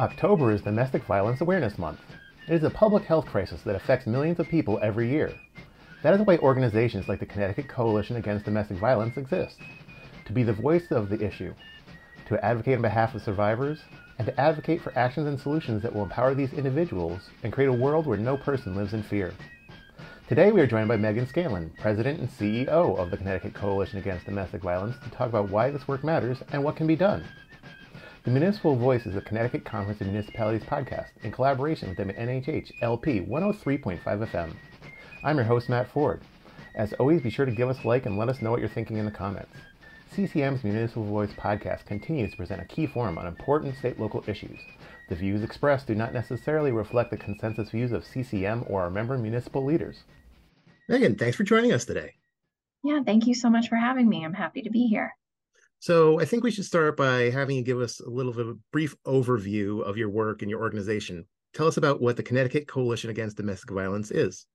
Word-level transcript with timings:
October 0.00 0.50
is 0.50 0.60
Domestic 0.60 1.04
Violence 1.04 1.40
Awareness 1.40 1.78
Month. 1.78 2.00
It 2.48 2.54
is 2.54 2.64
a 2.64 2.70
public 2.70 3.04
health 3.04 3.26
crisis 3.26 3.62
that 3.62 3.76
affects 3.76 4.08
millions 4.08 4.40
of 4.40 4.48
people 4.48 4.80
every 4.82 5.08
year. 5.08 5.32
That 6.02 6.14
is 6.14 6.26
why 6.26 6.36
organizations 6.38 7.06
like 7.06 7.20
the 7.20 7.26
Connecticut 7.26 7.68
Coalition 7.68 8.16
Against 8.16 8.44
Domestic 8.44 8.76
Violence 8.78 9.16
exist 9.16 9.56
to 10.24 10.32
be 10.32 10.42
the 10.42 10.52
voice 10.52 10.90
of 10.90 11.10
the 11.10 11.24
issue, 11.24 11.54
to 12.26 12.44
advocate 12.44 12.74
on 12.74 12.82
behalf 12.82 13.14
of 13.14 13.22
survivors, 13.22 13.82
and 14.18 14.26
to 14.26 14.40
advocate 14.40 14.82
for 14.82 14.98
actions 14.98 15.28
and 15.28 15.38
solutions 15.38 15.80
that 15.82 15.94
will 15.94 16.02
empower 16.02 16.34
these 16.34 16.52
individuals 16.54 17.30
and 17.44 17.52
create 17.52 17.68
a 17.68 17.72
world 17.72 18.04
where 18.04 18.18
no 18.18 18.36
person 18.36 18.74
lives 18.74 18.94
in 18.94 19.02
fear. 19.04 19.32
Today 20.28 20.50
we 20.50 20.60
are 20.60 20.66
joined 20.66 20.88
by 20.88 20.96
Megan 20.96 21.28
Scanlon, 21.28 21.70
President 21.78 22.18
and 22.18 22.28
CEO 22.28 22.98
of 22.98 23.12
the 23.12 23.16
Connecticut 23.16 23.54
Coalition 23.54 24.00
Against 24.00 24.26
Domestic 24.26 24.60
Violence, 24.60 24.96
to 25.04 25.10
talk 25.10 25.28
about 25.28 25.50
why 25.50 25.70
this 25.70 25.86
work 25.86 26.02
matters 26.02 26.38
and 26.50 26.64
what 26.64 26.74
can 26.74 26.88
be 26.88 26.96
done. 26.96 27.22
The 28.24 28.30
Municipal 28.30 28.74
Voice 28.74 29.04
is 29.04 29.16
a 29.16 29.20
Connecticut 29.20 29.66
Conference 29.66 30.00
of 30.00 30.06
Municipalities 30.06 30.66
podcast 30.66 31.08
in 31.22 31.30
collaboration 31.30 31.90
with 31.90 31.98
WNHH 31.98 32.72
LP 32.80 33.20
103.5 33.20 34.00
FM. 34.02 34.54
I'm 35.22 35.36
your 35.36 35.44
host, 35.44 35.68
Matt 35.68 35.90
Ford. 35.90 36.22
As 36.74 36.94
always, 36.94 37.20
be 37.20 37.28
sure 37.28 37.44
to 37.44 37.52
give 37.52 37.68
us 37.68 37.84
a 37.84 37.86
like 37.86 38.06
and 38.06 38.16
let 38.16 38.30
us 38.30 38.40
know 38.40 38.50
what 38.50 38.60
you're 38.60 38.68
thinking 38.70 38.96
in 38.96 39.04
the 39.04 39.10
comments. 39.10 39.54
CCM's 40.16 40.64
Municipal 40.64 41.04
Voice 41.04 41.34
podcast 41.34 41.84
continues 41.84 42.30
to 42.30 42.38
present 42.38 42.62
a 42.62 42.64
key 42.64 42.86
forum 42.86 43.18
on 43.18 43.26
important 43.26 43.76
state 43.76 44.00
local 44.00 44.24
issues. 44.26 44.58
The 45.10 45.16
views 45.16 45.42
expressed 45.42 45.86
do 45.86 45.94
not 45.94 46.14
necessarily 46.14 46.72
reflect 46.72 47.10
the 47.10 47.18
consensus 47.18 47.68
views 47.68 47.92
of 47.92 48.06
CCM 48.06 48.64
or 48.68 48.80
our 48.80 48.90
member 48.90 49.18
municipal 49.18 49.62
leaders. 49.62 50.04
Megan, 50.88 51.16
thanks 51.16 51.36
for 51.36 51.44
joining 51.44 51.74
us 51.74 51.84
today. 51.84 52.14
Yeah, 52.82 53.02
thank 53.04 53.26
you 53.26 53.34
so 53.34 53.50
much 53.50 53.68
for 53.68 53.76
having 53.76 54.08
me. 54.08 54.24
I'm 54.24 54.32
happy 54.32 54.62
to 54.62 54.70
be 54.70 54.86
here. 54.86 55.14
So 55.84 56.18
I 56.18 56.24
think 56.24 56.42
we 56.42 56.50
should 56.50 56.64
start 56.64 56.96
by 56.96 57.28
having 57.28 57.58
you 57.58 57.62
give 57.62 57.78
us 57.78 58.00
a 58.00 58.08
little 58.08 58.32
bit 58.32 58.46
of 58.46 58.48
a 58.48 58.58
brief 58.72 58.96
overview 59.04 59.82
of 59.82 59.98
your 59.98 60.08
work 60.08 60.40
and 60.40 60.50
your 60.50 60.62
organization. 60.62 61.26
Tell 61.52 61.66
us 61.66 61.76
about 61.76 62.00
what 62.00 62.16
the 62.16 62.22
Connecticut 62.22 62.66
Coalition 62.66 63.10
Against 63.10 63.36
Domestic 63.36 63.70
Violence 63.70 64.10
is. 64.10 64.46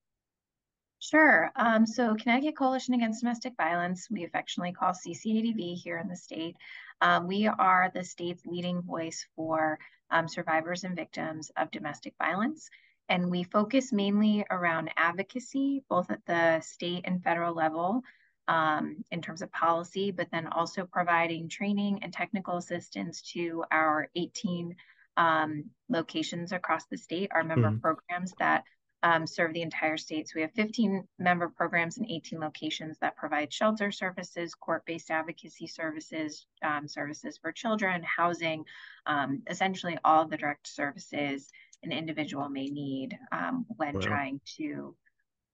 Sure. 0.98 1.52
Um, 1.56 1.86
so 1.86 2.16
Connecticut 2.16 2.58
Coalition 2.58 2.96
Against 2.96 3.20
Domestic 3.20 3.54
Violence, 3.58 4.08
we 4.10 4.24
affectionately 4.24 4.74
call 4.74 4.92
CCADV 4.92 5.76
here 5.76 6.00
in 6.00 6.08
the 6.08 6.16
state. 6.16 6.56
Um, 7.00 7.28
we 7.28 7.46
are 7.46 7.92
the 7.94 8.04
state's 8.04 8.48
leading 8.48 8.82
voice 8.82 9.24
for 9.36 9.78
um, 10.10 10.28
survivors 10.28 10.84
and 10.84 10.96
victims 10.96 11.52
of 11.58 11.70
domestic 11.70 12.16
violence. 12.18 12.72
And 13.08 13.30
we 13.30 13.44
focus 13.44 13.94
mainly 13.94 14.48
around 14.50 14.90
advocacy, 14.98 15.84
both 15.90 16.10
at 16.10 16.26
the 16.26 16.60
state 16.62 17.02
and 17.06 17.24
federal 17.24 17.54
level, 17.54 18.02
um, 18.50 19.06
in 19.12 19.22
terms 19.22 19.44
of 19.44 19.52
policy, 19.52 20.10
but 20.10 20.28
then 20.32 20.48
also 20.48 20.84
providing 20.84 21.48
training 21.48 22.00
and 22.02 22.12
technical 22.12 22.58
assistance 22.58 23.22
to 23.22 23.64
our 23.72 24.10
18 24.16 24.76
um, 25.18 25.66
locations 25.88 26.52
across 26.52 26.86
the 26.88 26.98
state, 26.98 27.30
our 27.32 27.44
member 27.44 27.70
mm-hmm. 27.70 27.80
programs 27.80 28.34
that 28.40 28.64
um, 29.04 29.28
serve 29.28 29.54
the 29.54 29.62
entire 29.62 29.98
state. 29.98 30.28
So 30.28 30.34
we 30.36 30.42
have 30.42 30.52
15 30.54 31.08
member 31.20 31.48
programs 31.48 31.98
and 32.00 32.10
18 32.10 32.40
locations 32.40 32.98
that 33.00 33.16
provide 33.16 33.54
shelter 33.54 33.92
services, 33.92 34.56
court-based 34.56 35.12
advocacy 35.12 35.68
services, 35.68 36.48
um, 36.64 36.88
services 36.88 37.38
for 37.38 37.52
children, 37.52 38.04
housing, 38.04 38.66
um, 39.06 39.44
essentially 39.48 39.98
all 40.04 40.28
the 40.28 40.38
direct 40.38 40.68
services 40.68 41.50
an 41.84 41.92
individual 41.92 42.50
may 42.50 42.66
need 42.66 43.18
um, 43.32 43.66
when 43.78 43.94
wow. 43.94 44.02
trying 44.02 44.42
to 44.58 44.96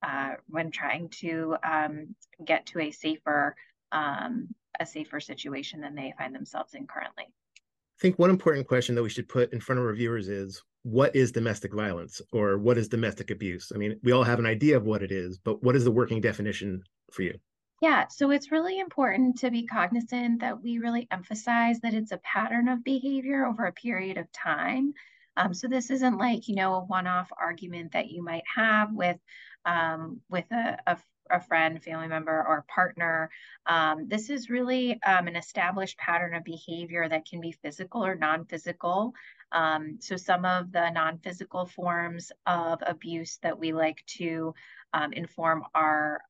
uh, 0.02 0.34
when 0.48 0.70
trying 0.70 1.08
to 1.08 1.56
um, 1.64 2.14
get 2.44 2.66
to 2.66 2.80
a 2.80 2.90
safer 2.90 3.54
um, 3.92 4.48
a 4.78 4.86
safer 4.86 5.20
situation 5.20 5.80
than 5.80 5.94
they 5.94 6.12
find 6.18 6.34
themselves 6.34 6.74
in 6.74 6.86
currently. 6.86 7.24
I 7.24 8.00
think 8.00 8.18
one 8.18 8.30
important 8.30 8.68
question 8.68 8.94
that 8.94 9.02
we 9.02 9.08
should 9.08 9.28
put 9.28 9.52
in 9.52 9.60
front 9.60 9.78
of 9.78 9.86
our 9.86 9.94
viewers 9.94 10.28
is 10.28 10.62
what 10.82 11.16
is 11.16 11.32
domestic 11.32 11.72
violence 11.74 12.20
or 12.32 12.58
what 12.58 12.76
is 12.76 12.88
domestic 12.88 13.30
abuse? 13.30 13.72
I 13.74 13.78
mean, 13.78 13.98
we 14.02 14.12
all 14.12 14.22
have 14.22 14.38
an 14.38 14.46
idea 14.46 14.76
of 14.76 14.84
what 14.84 15.02
it 15.02 15.10
is, 15.10 15.38
but 15.38 15.62
what 15.62 15.76
is 15.76 15.84
the 15.84 15.90
working 15.90 16.20
definition 16.20 16.82
for 17.10 17.22
you? 17.22 17.38
Yeah, 17.82 18.06
so 18.08 18.30
it's 18.30 18.52
really 18.52 18.78
important 18.78 19.38
to 19.40 19.50
be 19.50 19.66
cognizant 19.66 20.40
that 20.40 20.62
we 20.62 20.78
really 20.78 21.08
emphasize 21.10 21.80
that 21.80 21.94
it's 21.94 22.12
a 22.12 22.18
pattern 22.18 22.68
of 22.68 22.84
behavior 22.84 23.44
over 23.44 23.64
a 23.66 23.72
period 23.72 24.16
of 24.16 24.30
time. 24.32 24.92
Um, 25.36 25.52
so 25.52 25.68
this 25.68 25.90
isn't 25.90 26.16
like, 26.16 26.48
you 26.48 26.54
know, 26.54 26.74
a 26.74 26.84
one-off 26.84 27.30
argument 27.38 27.92
that 27.92 28.08
you 28.08 28.22
might 28.22 28.44
have 28.54 28.92
with 28.92 29.18
um, 29.66 30.20
with 30.30 30.50
a, 30.52 30.78
a, 30.86 30.96
a, 31.30 31.40
friend, 31.40 31.82
family 31.82 32.08
member, 32.08 32.32
or 32.32 32.64
partner. 32.68 33.28
Um, 33.66 34.08
this 34.08 34.30
is 34.30 34.48
really 34.48 34.98
um, 35.02 35.26
an 35.26 35.36
established 35.36 35.98
pattern 35.98 36.34
of 36.34 36.44
behavior 36.44 37.08
that 37.08 37.26
can 37.28 37.40
be 37.40 37.52
physical 37.52 38.04
or 38.04 38.14
non-physical. 38.14 39.12
Um, 39.52 39.98
so 40.00 40.16
some 40.16 40.44
of 40.44 40.72
the 40.72 40.90
non-physical 40.90 41.66
forms 41.66 42.32
of 42.46 42.78
abuse 42.86 43.38
that 43.42 43.58
we 43.58 43.72
like 43.72 44.02
to 44.18 44.54
um, 44.94 45.12
inform 45.12 45.64
our 45.74 46.22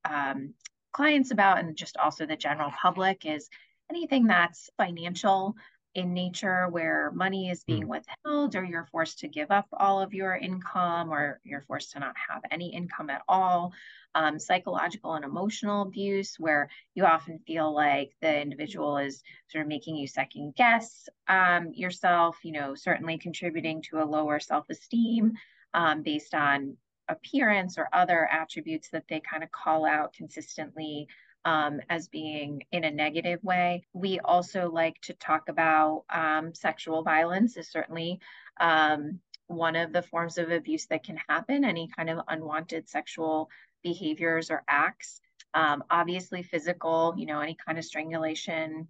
clients 0.97 1.29
about 1.29 1.59
and 1.59 1.75
just 1.75 1.95
also 1.97 2.25
the 2.25 2.35
general 2.35 2.71
public 2.81 3.23
is 3.23 3.49
anything 3.89 4.25
that's 4.25 4.69
financial 4.77 5.55
in 5.97 6.13
nature 6.13 6.67
where 6.69 7.11
money 7.15 7.49
is 7.49 7.63
being 7.63 7.85
mm. 7.85 7.87
withheld 7.87 8.55
or 8.55 8.63
you're 8.63 8.87
forced 8.91 9.17
to 9.17 9.27
give 9.27 9.49
up 9.49 9.65
all 9.73 9.99
of 9.99 10.13
your 10.13 10.35
income 10.35 11.09
or 11.11 11.39
you're 11.43 11.65
forced 11.67 11.91
to 11.91 11.99
not 11.99 12.13
have 12.29 12.43
any 12.51 12.71
income 12.71 13.09
at 13.09 13.23
all 13.27 13.73
um, 14.13 14.37
psychological 14.37 15.15
and 15.15 15.25
emotional 15.25 15.81
abuse 15.81 16.35
where 16.37 16.69
you 16.93 17.03
often 17.03 17.39
feel 17.47 17.73
like 17.73 18.11
the 18.21 18.41
individual 18.41 18.99
is 18.99 19.23
sort 19.49 19.63
of 19.63 19.67
making 19.67 19.95
you 19.95 20.07
second 20.07 20.53
guess 20.55 21.09
um, 21.27 21.71
yourself 21.73 22.37
you 22.43 22.51
know 22.51 22.75
certainly 22.75 23.17
contributing 23.17 23.81
to 23.81 23.99
a 23.99 24.05
lower 24.05 24.39
self-esteem 24.39 25.33
um, 25.73 26.03
based 26.03 26.35
on 26.35 26.77
appearance 27.09 27.79
or 27.79 27.89
other 27.91 28.29
attributes 28.31 28.89
that 28.91 29.05
they 29.09 29.19
kind 29.19 29.43
of 29.43 29.51
call 29.51 29.83
out 29.83 30.13
consistently 30.13 31.07
um, 31.45 31.79
as 31.89 32.07
being 32.07 32.63
in 32.71 32.83
a 32.83 32.91
negative 32.91 33.43
way. 33.43 33.85
We 33.93 34.19
also 34.19 34.69
like 34.69 34.99
to 35.01 35.13
talk 35.13 35.49
about 35.49 36.03
um, 36.09 36.53
sexual 36.53 37.03
violence 37.03 37.57
is 37.57 37.69
certainly 37.69 38.19
um, 38.59 39.19
one 39.47 39.75
of 39.75 39.93
the 39.93 40.01
forms 40.01 40.37
of 40.37 40.51
abuse 40.51 40.85
that 40.87 41.03
can 41.03 41.17
happen, 41.27 41.63
any 41.63 41.87
kind 41.95 42.09
of 42.09 42.19
unwanted 42.27 42.89
sexual 42.89 43.49
behaviors 43.83 44.51
or 44.51 44.63
acts. 44.67 45.21
Um, 45.53 45.83
obviously, 45.89 46.43
physical, 46.43 47.13
you 47.17 47.25
know, 47.25 47.39
any 47.39 47.55
kind 47.65 47.77
of 47.77 47.85
strangulation, 47.85 48.87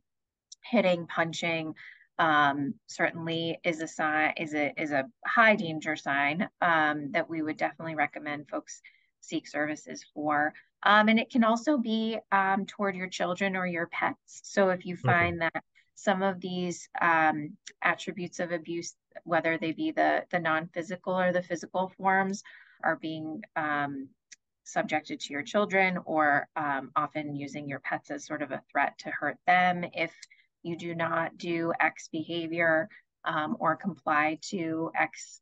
hitting, 0.64 1.08
punching, 1.08 1.75
um, 2.19 2.74
certainly 2.88 3.59
is 3.64 3.81
a 3.81 3.88
sign 3.88 4.34
is 4.38 4.53
a 4.53 4.74
is 4.81 4.91
a 4.91 5.06
high 5.25 5.56
danger 5.56 5.96
sign 5.96 6.50
um, 6.62 7.12
that 7.12 7.29
we 7.29 7.41
would 7.41 7.58
definitely 7.58 7.96
recommend 7.96 8.50
folks 8.50 8.81
seek 9.28 9.48
services 9.48 10.06
for. 10.14 10.54
Um, 10.84 11.10
and 11.10 11.20
it 11.20 11.30
can 11.30 11.44
also 11.44 11.78
be 11.78 12.18
um, 12.32 12.66
toward 12.66 12.96
your 12.96 13.08
children 13.08 13.56
or 13.56 13.66
your 13.66 13.88
pets. 13.88 14.42
So 14.44 14.70
if 14.70 14.86
you 14.86 14.96
find 14.96 15.42
okay. 15.42 15.50
that 15.54 15.64
some 15.96 16.22
of 16.22 16.40
these 16.40 16.88
um, 17.02 17.58
attributes 17.82 18.40
of 18.40 18.52
abuse, 18.52 18.96
whether 19.24 19.58
they 19.58 19.72
be 19.72 19.92
the, 19.92 20.24
the 20.32 20.40
non-physical 20.40 21.20
or 21.20 21.34
the 21.34 21.42
physical 21.42 21.92
forms, 21.98 22.44
are 22.84 22.96
being 22.98 23.42
um, 23.56 24.08
subjected 24.64 25.20
to 25.20 25.34
your 25.34 25.42
children 25.42 25.98
or 26.06 26.48
um, 26.56 26.92
often 26.96 27.36
using 27.36 27.68
your 27.68 27.80
pets 27.80 28.12
as 28.12 28.26
sort 28.26 28.42
of 28.42 28.52
a 28.52 28.62
threat 28.72 28.98
to 29.00 29.09
hurt 29.09 29.38
them 29.48 29.84
if 29.94 30.14
you 30.62 30.78
do 30.78 30.94
not 30.94 31.38
do 31.38 31.74
X 31.80 32.09
behavior 32.12 32.90
um, 33.26 33.58
or 33.59 33.76
comply 33.76 34.38
to 34.42 34.92
X 34.96 35.42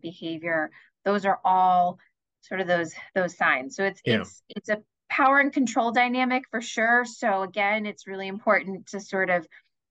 behavior, 0.00 0.70
those 1.04 1.24
are 1.24 1.40
all 1.44 1.98
sort 2.40 2.60
of 2.60 2.66
those 2.66 2.94
those 3.14 3.36
signs. 3.36 3.76
So 3.76 3.84
it's 3.84 4.00
yeah. 4.04 4.20
it's 4.20 4.42
it's 4.48 4.68
a 4.68 4.82
power 5.08 5.38
and 5.38 5.52
control 5.52 5.92
dynamic 5.92 6.44
for 6.50 6.60
sure. 6.60 7.04
So 7.04 7.42
again, 7.42 7.86
it's 7.86 8.06
really 8.06 8.28
important 8.28 8.86
to 8.88 9.00
sort 9.00 9.30
of 9.30 9.46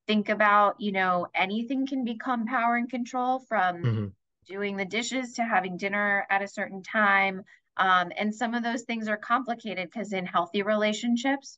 think 0.07 0.30
about, 0.30 0.75
you 0.80 0.92
know, 0.92 1.27
anything 1.33 1.88
can 1.88 2.03
become 2.03 2.45
power 2.45 2.75
and 2.75 2.89
control 2.89 3.39
from 3.39 3.75
mm-hmm. 3.77 4.06
doing 4.47 4.77
the 4.77 4.86
dishes 4.86 5.33
to 5.33 5.44
having 5.44 5.77
dinner 5.77 6.25
at 6.30 6.42
a 6.42 6.47
certain 6.47 6.83
time. 6.83 7.44
Um, 7.77 8.12
and 8.18 8.33
some 8.33 8.53
of 8.53 8.63
those 8.63 8.83
things 8.83 9.07
are 9.07 9.18
complicated 9.18 9.89
because 9.91 10.13
in 10.13 10.25
healthy 10.25 10.62
relationships, 10.62 11.57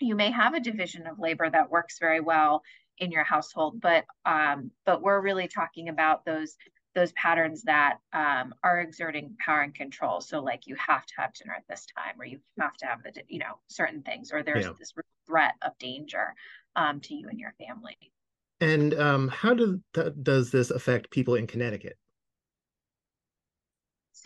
you 0.00 0.14
may 0.14 0.30
have 0.30 0.54
a 0.54 0.60
division 0.60 1.06
of 1.06 1.18
labor 1.18 1.48
that 1.48 1.70
works 1.70 1.98
very 1.98 2.20
well 2.20 2.62
in 2.98 3.10
your 3.10 3.24
household, 3.24 3.80
but 3.80 4.04
um, 4.24 4.70
but 4.84 5.02
we're 5.02 5.20
really 5.20 5.48
talking 5.48 5.88
about 5.88 6.24
those 6.24 6.56
those 6.98 7.12
patterns 7.12 7.62
that 7.62 7.98
um, 8.12 8.52
are 8.64 8.80
exerting 8.80 9.36
power 9.38 9.60
and 9.60 9.74
control. 9.74 10.20
So 10.20 10.40
like 10.40 10.66
you 10.66 10.74
have 10.74 11.06
to 11.06 11.14
have 11.18 11.32
dinner 11.32 11.54
at 11.56 11.62
this 11.68 11.86
time, 11.96 12.20
or 12.20 12.24
you 12.24 12.40
have 12.58 12.76
to 12.78 12.86
have 12.86 13.02
the 13.04 13.12
you 13.28 13.38
know 13.38 13.58
certain 13.68 14.02
things, 14.02 14.32
or 14.32 14.42
there's 14.42 14.64
yeah. 14.64 14.72
this 14.78 14.92
threat 15.26 15.54
of 15.62 15.78
danger 15.78 16.34
um, 16.74 17.00
to 17.00 17.14
you 17.14 17.28
and 17.28 17.38
your 17.38 17.54
family. 17.58 17.96
And 18.60 18.98
um, 18.98 19.28
how 19.28 19.54
do, 19.54 19.80
th- 19.94 20.14
does 20.20 20.50
this 20.50 20.70
affect 20.70 21.12
people 21.12 21.36
in 21.36 21.46
Connecticut? 21.46 21.96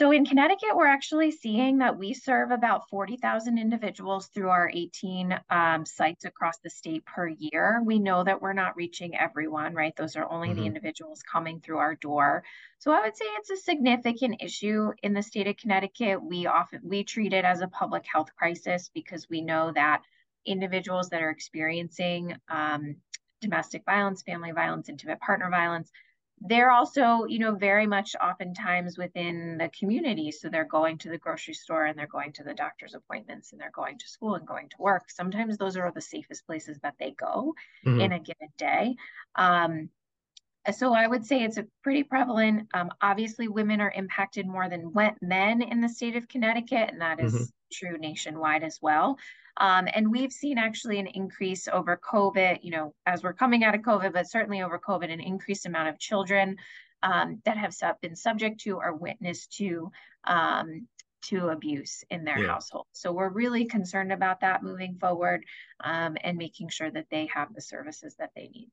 So 0.02 0.10
in 0.10 0.26
Connecticut, 0.26 0.74
we're 0.74 0.88
actually 0.88 1.30
seeing 1.30 1.78
that 1.78 1.96
we 1.96 2.12
serve 2.12 2.50
about 2.50 2.88
40,000 2.88 3.56
individuals 3.56 4.26
through 4.26 4.48
our 4.48 4.68
18 4.68 5.38
um, 5.48 5.86
sites 5.86 6.24
across 6.24 6.58
the 6.58 6.70
state 6.70 7.04
per 7.06 7.28
year. 7.28 7.80
We 7.86 8.00
know 8.00 8.24
that 8.24 8.42
we're 8.42 8.52
not 8.52 8.74
reaching 8.74 9.16
everyone, 9.16 9.74
right? 9.74 9.94
Those 9.94 10.16
are 10.16 10.28
only 10.28 10.48
mm-hmm. 10.48 10.58
the 10.58 10.66
individuals 10.66 11.22
coming 11.22 11.60
through 11.60 11.78
our 11.78 11.94
door. 11.94 12.42
So 12.80 12.90
I 12.90 13.02
would 13.02 13.16
say 13.16 13.26
it's 13.26 13.50
a 13.50 13.56
significant 13.56 14.42
issue 14.42 14.90
in 15.04 15.12
the 15.12 15.22
state 15.22 15.46
of 15.46 15.56
Connecticut. 15.56 16.20
We 16.20 16.46
often 16.46 16.80
we 16.82 17.04
treat 17.04 17.32
it 17.32 17.44
as 17.44 17.60
a 17.60 17.68
public 17.68 18.04
health 18.12 18.34
crisis 18.36 18.90
because 18.92 19.30
we 19.30 19.40
know 19.40 19.70
that 19.72 20.02
individuals 20.44 21.10
that 21.10 21.22
are 21.22 21.30
experiencing 21.30 22.34
um, 22.48 22.96
domestic 23.40 23.84
violence, 23.84 24.22
family 24.22 24.50
violence, 24.50 24.88
intimate 24.88 25.20
partner 25.20 25.48
violence, 25.48 25.92
they're 26.40 26.70
also, 26.70 27.24
you 27.24 27.38
know, 27.38 27.54
very 27.54 27.86
much 27.86 28.16
oftentimes 28.20 28.98
within 28.98 29.58
the 29.58 29.70
community. 29.78 30.32
So 30.32 30.48
they're 30.48 30.64
going 30.64 30.98
to 30.98 31.08
the 31.08 31.18
grocery 31.18 31.54
store 31.54 31.86
and 31.86 31.98
they're 31.98 32.06
going 32.06 32.32
to 32.32 32.42
the 32.42 32.54
doctor's 32.54 32.94
appointments 32.94 33.52
and 33.52 33.60
they're 33.60 33.70
going 33.70 33.98
to 33.98 34.08
school 34.08 34.34
and 34.34 34.46
going 34.46 34.68
to 34.70 34.76
work. 34.80 35.10
Sometimes 35.10 35.56
those 35.56 35.76
are 35.76 35.92
the 35.92 36.00
safest 36.00 36.46
places 36.46 36.78
that 36.82 36.94
they 36.98 37.12
go 37.12 37.54
mm-hmm. 37.86 38.00
in 38.00 38.12
a 38.12 38.18
given 38.18 38.48
day. 38.56 38.96
Um, 39.36 39.88
so 40.70 40.94
I 40.94 41.06
would 41.06 41.26
say 41.26 41.42
it's 41.42 41.58
a 41.58 41.66
pretty 41.82 42.04
prevalent. 42.04 42.68
Um, 42.74 42.90
obviously, 43.00 43.48
women 43.48 43.80
are 43.80 43.92
impacted 43.94 44.46
more 44.46 44.68
than 44.68 44.92
men 45.20 45.62
in 45.62 45.80
the 45.80 45.88
state 45.88 46.16
of 46.16 46.28
Connecticut, 46.28 46.90
and 46.90 47.00
that 47.00 47.20
is 47.20 47.34
mm-hmm. 47.34 47.44
true 47.72 47.98
nationwide 47.98 48.62
as 48.62 48.78
well. 48.80 49.18
Um, 49.56 49.86
and 49.92 50.10
we've 50.10 50.32
seen 50.32 50.58
actually 50.58 50.98
an 50.98 51.08
increase 51.08 51.68
over 51.68 51.96
COVID, 51.98 52.60
you 52.62 52.70
know, 52.70 52.94
as 53.06 53.22
we're 53.22 53.34
coming 53.34 53.64
out 53.64 53.74
of 53.74 53.82
COVID, 53.82 54.12
but 54.12 54.30
certainly 54.30 54.62
over 54.62 54.78
COVID, 54.78 55.12
an 55.12 55.20
increased 55.20 55.66
amount 55.66 55.88
of 55.88 55.98
children 55.98 56.56
um, 57.02 57.42
that 57.44 57.58
have 57.58 57.74
been 58.00 58.16
subject 58.16 58.60
to 58.60 58.76
or 58.76 58.94
witness 58.94 59.46
to 59.48 59.90
um, 60.24 60.86
to 61.22 61.48
abuse 61.48 62.02
in 62.10 62.24
their 62.24 62.38
yeah. 62.38 62.48
household. 62.48 62.86
So 62.92 63.12
we're 63.12 63.28
really 63.28 63.64
concerned 63.66 64.12
about 64.12 64.40
that 64.40 64.62
moving 64.62 64.96
forward 64.98 65.44
um, 65.84 66.16
and 66.22 66.36
making 66.36 66.68
sure 66.68 66.90
that 66.90 67.06
they 67.10 67.28
have 67.32 67.54
the 67.54 67.60
services 67.60 68.16
that 68.18 68.30
they 68.34 68.48
need. 68.48 68.70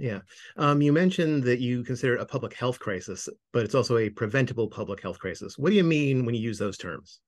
Yeah. 0.00 0.20
Um, 0.56 0.80
you 0.80 0.94
mentioned 0.94 1.44
that 1.44 1.60
you 1.60 1.84
consider 1.84 2.14
it 2.14 2.22
a 2.22 2.24
public 2.24 2.54
health 2.54 2.78
crisis, 2.78 3.28
but 3.52 3.66
it's 3.66 3.74
also 3.74 3.98
a 3.98 4.08
preventable 4.08 4.66
public 4.66 5.02
health 5.02 5.18
crisis. 5.18 5.58
What 5.58 5.68
do 5.68 5.76
you 5.76 5.84
mean 5.84 6.24
when 6.24 6.34
you 6.34 6.40
use 6.40 6.58
those 6.58 6.78
terms? 6.78 7.20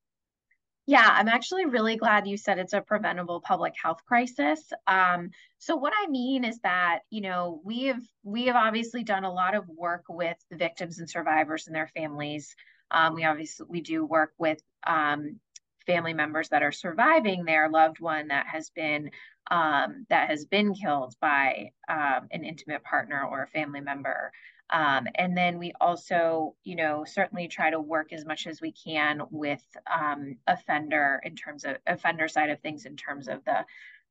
Yeah, 0.86 1.06
I'm 1.06 1.28
actually 1.28 1.66
really 1.66 1.96
glad 1.96 2.26
you 2.26 2.38
said 2.38 2.58
it's 2.58 2.72
a 2.72 2.80
preventable 2.80 3.42
public 3.42 3.74
health 3.80 4.00
crisis. 4.06 4.72
Um, 4.86 5.32
so 5.58 5.76
what 5.76 5.92
I 5.94 6.06
mean 6.08 6.44
is 6.44 6.60
that, 6.60 7.00
you 7.10 7.20
know, 7.20 7.60
we 7.62 7.84
have 7.84 8.02
we 8.22 8.46
have 8.46 8.56
obviously 8.56 9.04
done 9.04 9.24
a 9.24 9.32
lot 9.32 9.54
of 9.54 9.68
work 9.68 10.04
with 10.08 10.38
the 10.50 10.56
victims 10.56 10.98
and 10.98 11.08
survivors 11.08 11.66
and 11.66 11.76
their 11.76 11.90
families. 11.94 12.56
Um, 12.90 13.14
we 13.14 13.24
obviously 13.24 13.66
we 13.68 13.82
do 13.82 14.02
work 14.06 14.32
with 14.38 14.62
um, 14.86 15.38
family 15.82 16.14
members 16.14 16.48
that 16.50 16.62
are 16.62 16.72
surviving 16.72 17.44
their 17.44 17.68
loved 17.68 18.00
one 18.00 18.28
that 18.28 18.46
has 18.46 18.70
been 18.70 19.10
um, 19.50 20.06
that 20.08 20.28
has 20.30 20.44
been 20.44 20.72
killed 20.74 21.14
by 21.20 21.72
um, 21.88 22.28
an 22.30 22.44
intimate 22.44 22.84
partner 22.84 23.24
or 23.24 23.42
a 23.42 23.48
family 23.48 23.80
member. 23.80 24.32
Um, 24.70 25.06
and 25.16 25.36
then 25.36 25.58
we 25.58 25.72
also, 25.80 26.54
you 26.64 26.76
know, 26.76 27.04
certainly 27.04 27.46
try 27.48 27.70
to 27.70 27.80
work 27.80 28.12
as 28.12 28.24
much 28.24 28.46
as 28.46 28.60
we 28.60 28.72
can 28.72 29.22
with 29.30 29.62
um, 29.92 30.38
offender 30.46 31.20
in 31.24 31.36
terms 31.36 31.64
of 31.64 31.76
offender 31.86 32.26
side 32.28 32.48
of 32.48 32.60
things, 32.60 32.86
in 32.86 32.96
terms 32.96 33.28
of 33.28 33.44
the 33.44 33.64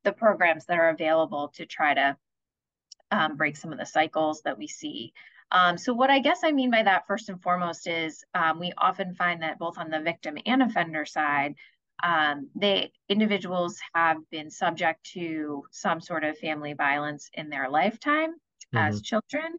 the 0.03 0.11
programs 0.11 0.65
that 0.65 0.77
are 0.77 0.89
available 0.89 1.49
to 1.55 1.65
try 1.65 1.93
to 1.93 2.17
um, 3.11 3.37
break 3.37 3.55
some 3.55 3.71
of 3.71 3.79
the 3.79 3.85
cycles 3.85 4.41
that 4.43 4.57
we 4.57 4.67
see. 4.67 5.13
Um, 5.51 5.77
so 5.77 5.93
what 5.93 6.09
I 6.09 6.19
guess 6.19 6.39
I 6.43 6.51
mean 6.51 6.71
by 6.71 6.83
that 6.83 7.07
first 7.07 7.29
and 7.29 7.41
foremost 7.41 7.87
is 7.87 8.23
um, 8.33 8.59
we 8.59 8.71
often 8.77 9.15
find 9.15 9.41
that 9.41 9.59
both 9.59 9.77
on 9.77 9.89
the 9.89 9.99
victim 9.99 10.37
and 10.45 10.61
offender 10.61 11.05
side, 11.05 11.55
um, 12.03 12.49
they 12.55 12.91
individuals 13.09 13.77
have 13.93 14.17
been 14.31 14.49
subject 14.49 15.03
to 15.13 15.63
some 15.71 16.01
sort 16.01 16.23
of 16.23 16.37
family 16.37 16.73
violence 16.73 17.29
in 17.33 17.49
their 17.49 17.69
lifetime 17.69 18.31
mm-hmm. 18.31 18.77
as 18.77 19.01
children. 19.01 19.57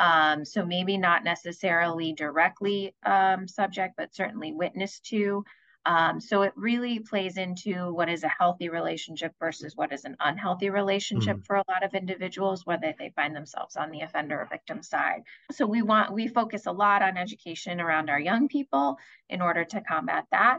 Um, 0.00 0.44
so 0.44 0.64
maybe 0.64 0.98
not 0.98 1.24
necessarily 1.24 2.12
directly 2.12 2.94
um, 3.04 3.46
subject, 3.46 3.94
but 3.96 4.14
certainly 4.14 4.52
witness 4.52 5.00
to. 5.00 5.44
Um, 5.86 6.20
so 6.20 6.42
it 6.42 6.52
really 6.56 6.98
plays 6.98 7.36
into 7.36 7.92
what 7.94 8.08
is 8.08 8.24
a 8.24 8.28
healthy 8.28 8.68
relationship 8.68 9.32
versus 9.38 9.76
what 9.76 9.92
is 9.92 10.04
an 10.04 10.16
unhealthy 10.18 10.68
relationship 10.68 11.36
mm-hmm. 11.36 11.44
for 11.44 11.56
a 11.56 11.64
lot 11.68 11.84
of 11.84 11.94
individuals, 11.94 12.66
whether 12.66 12.92
they 12.98 13.12
find 13.14 13.34
themselves 13.34 13.76
on 13.76 13.92
the 13.92 14.00
offender 14.00 14.40
or 14.40 14.46
victim 14.46 14.82
side. 14.82 15.22
So 15.52 15.64
we 15.64 15.82
want 15.82 16.12
we 16.12 16.26
focus 16.26 16.66
a 16.66 16.72
lot 16.72 17.02
on 17.02 17.16
education 17.16 17.80
around 17.80 18.10
our 18.10 18.18
young 18.18 18.48
people 18.48 18.98
in 19.28 19.40
order 19.40 19.64
to 19.64 19.80
combat 19.80 20.24
that. 20.32 20.58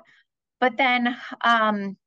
But 0.61 0.77
then, 0.77 1.15
um, 1.43 1.97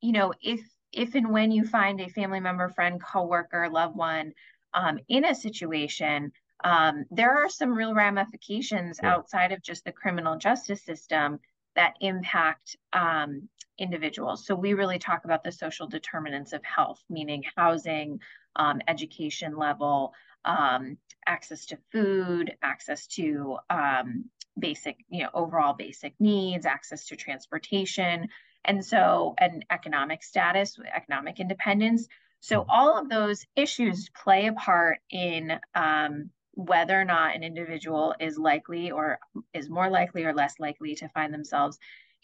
you 0.00 0.12
know, 0.12 0.32
if 0.42 0.60
if 0.92 1.14
and 1.14 1.30
when 1.30 1.52
you 1.52 1.64
find 1.64 2.00
a 2.00 2.08
family 2.08 2.40
member, 2.40 2.68
friend, 2.70 3.00
coworker, 3.00 3.68
loved 3.70 3.96
one 3.96 4.32
um, 4.74 4.98
in 5.08 5.24
a 5.24 5.34
situation 5.34 6.32
um, 6.62 7.04
there 7.10 7.30
are 7.30 7.48
some 7.48 7.74
real 7.74 7.94
ramifications 7.94 8.98
yeah. 9.02 9.12
outside 9.12 9.52
of 9.52 9.62
just 9.62 9.84
the 9.84 9.92
criminal 9.92 10.38
justice 10.38 10.82
system 10.82 11.38
that 11.76 11.94
impact 12.00 12.76
um, 12.92 13.48
individuals. 13.78 14.46
So 14.46 14.54
we 14.54 14.74
really 14.74 14.98
talk 14.98 15.24
about 15.24 15.42
the 15.42 15.52
social 15.52 15.86
determinants 15.86 16.52
of 16.52 16.64
health, 16.64 17.02
meaning 17.10 17.42
housing, 17.56 18.20
um, 18.56 18.80
education 18.86 19.56
level, 19.56 20.12
um, 20.44 20.98
access 21.26 21.66
to 21.66 21.78
food, 21.90 22.54
access 22.62 23.06
to 23.08 23.58
um, 23.70 24.26
basic, 24.58 24.98
you 25.08 25.22
know, 25.22 25.30
overall 25.34 25.74
basic 25.74 26.14
needs, 26.20 26.66
access 26.66 27.06
to 27.06 27.16
transportation, 27.16 28.28
and 28.64 28.84
so 28.84 29.34
and 29.38 29.64
economic 29.70 30.22
status, 30.22 30.78
economic 30.94 31.40
independence. 31.40 32.06
So 32.40 32.60
mm-hmm. 32.60 32.70
all 32.70 32.98
of 32.98 33.08
those 33.08 33.44
issues 33.56 34.10
play 34.10 34.46
a 34.46 34.52
part 34.52 34.98
in 35.10 35.58
um, 35.74 36.30
whether 36.56 36.98
or 36.98 37.04
not 37.04 37.34
an 37.34 37.42
individual 37.42 38.14
is 38.20 38.38
likely 38.38 38.90
or 38.90 39.18
is 39.52 39.68
more 39.68 39.90
likely 39.90 40.24
or 40.24 40.34
less 40.34 40.54
likely 40.58 40.94
to 40.96 41.08
find 41.08 41.32
themselves 41.32 41.78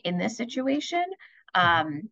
in 0.05 0.19
this 0.19 0.37
situation. 0.37 1.05
Um, 1.55 2.09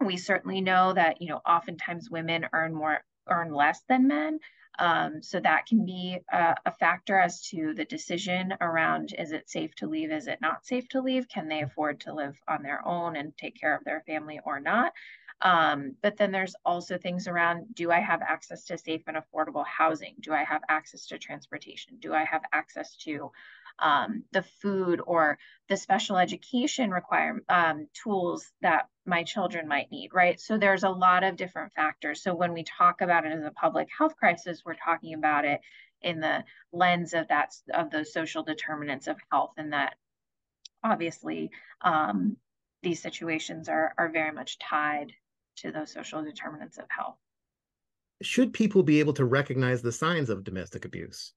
we 0.00 0.16
certainly 0.16 0.60
know 0.60 0.92
that 0.92 1.22
you 1.22 1.28
know 1.28 1.40
oftentimes 1.46 2.10
women 2.10 2.46
earn 2.52 2.74
more 2.74 3.04
earn 3.28 3.52
less 3.52 3.80
than 3.88 4.08
men. 4.08 4.38
Um, 4.78 5.22
so 5.22 5.38
that 5.38 5.66
can 5.66 5.84
be 5.84 6.18
a, 6.32 6.56
a, 6.64 6.72
factor 6.72 7.18
as 7.18 7.42
to 7.48 7.74
the 7.74 7.84
decision 7.84 8.54
around 8.58 9.14
is 9.18 9.32
it 9.32 9.50
safe 9.50 9.74
to 9.76 9.86
leave, 9.86 10.10
is 10.10 10.28
it 10.28 10.40
not 10.40 10.64
safe 10.64 10.88
to 10.88 11.02
leave? 11.02 11.28
Can 11.28 11.46
they 11.46 11.60
afford 11.60 12.00
to 12.00 12.14
live 12.14 12.34
on 12.48 12.62
their 12.62 12.84
own 12.88 13.14
and 13.16 13.36
take 13.36 13.60
care 13.60 13.76
of 13.76 13.84
their 13.84 14.02
family 14.06 14.40
or 14.46 14.60
not? 14.60 14.94
Um, 15.42 15.96
but 16.02 16.16
then 16.16 16.30
there's 16.30 16.54
also 16.64 16.98
things 16.98 17.26
around 17.26 17.74
do 17.74 17.90
I 17.90 17.98
have 17.98 18.22
access 18.22 18.64
to 18.66 18.78
safe 18.78 19.02
and 19.08 19.16
affordable 19.16 19.66
housing? 19.66 20.14
Do 20.20 20.32
I 20.32 20.44
have 20.44 20.62
access 20.68 21.06
to 21.08 21.18
transportation? 21.18 21.98
Do 21.98 22.14
I 22.14 22.24
have 22.24 22.42
access 22.52 22.96
to 22.98 23.32
um, 23.78 24.22
the 24.32 24.42
food 24.42 25.00
or 25.04 25.38
the 25.68 25.76
special 25.76 26.16
education 26.16 26.90
requirement 26.90 27.44
um, 27.48 27.88
tools 27.92 28.50
that 28.60 28.88
my 29.04 29.24
children 29.24 29.66
might 29.66 29.90
need, 29.90 30.10
right? 30.12 30.40
So 30.40 30.58
there's 30.58 30.84
a 30.84 30.90
lot 30.90 31.24
of 31.24 31.36
different 31.36 31.72
factors. 31.72 32.22
So 32.22 32.34
when 32.34 32.52
we 32.52 32.64
talk 32.64 33.00
about 33.00 33.26
it 33.26 33.32
as 33.32 33.44
a 33.44 33.50
public 33.50 33.88
health 33.96 34.14
crisis, 34.16 34.62
we're 34.64 34.74
talking 34.74 35.14
about 35.14 35.44
it 35.44 35.60
in 36.02 36.20
the 36.20 36.44
lens 36.72 37.14
of 37.14 37.28
that 37.28 37.52
of 37.72 37.90
those 37.90 38.12
social 38.12 38.42
determinants 38.42 39.08
of 39.08 39.16
health, 39.30 39.52
and 39.56 39.72
that 39.72 39.96
obviously 40.84 41.50
um, 41.80 42.36
these 42.82 43.00
situations 43.00 43.68
are 43.68 43.94
are 43.98 44.08
very 44.08 44.32
much 44.32 44.58
tied 44.58 45.12
to 45.62 45.72
those 45.72 45.92
social 45.92 46.22
determinants 46.22 46.78
of 46.78 46.84
health. 46.88 47.16
Should 48.22 48.52
people 48.52 48.82
be 48.82 49.00
able 49.00 49.14
to 49.14 49.24
recognize 49.24 49.82
the 49.82 49.92
signs 49.92 50.30
of 50.30 50.44
domestic 50.44 50.84
abuse? 50.84 51.32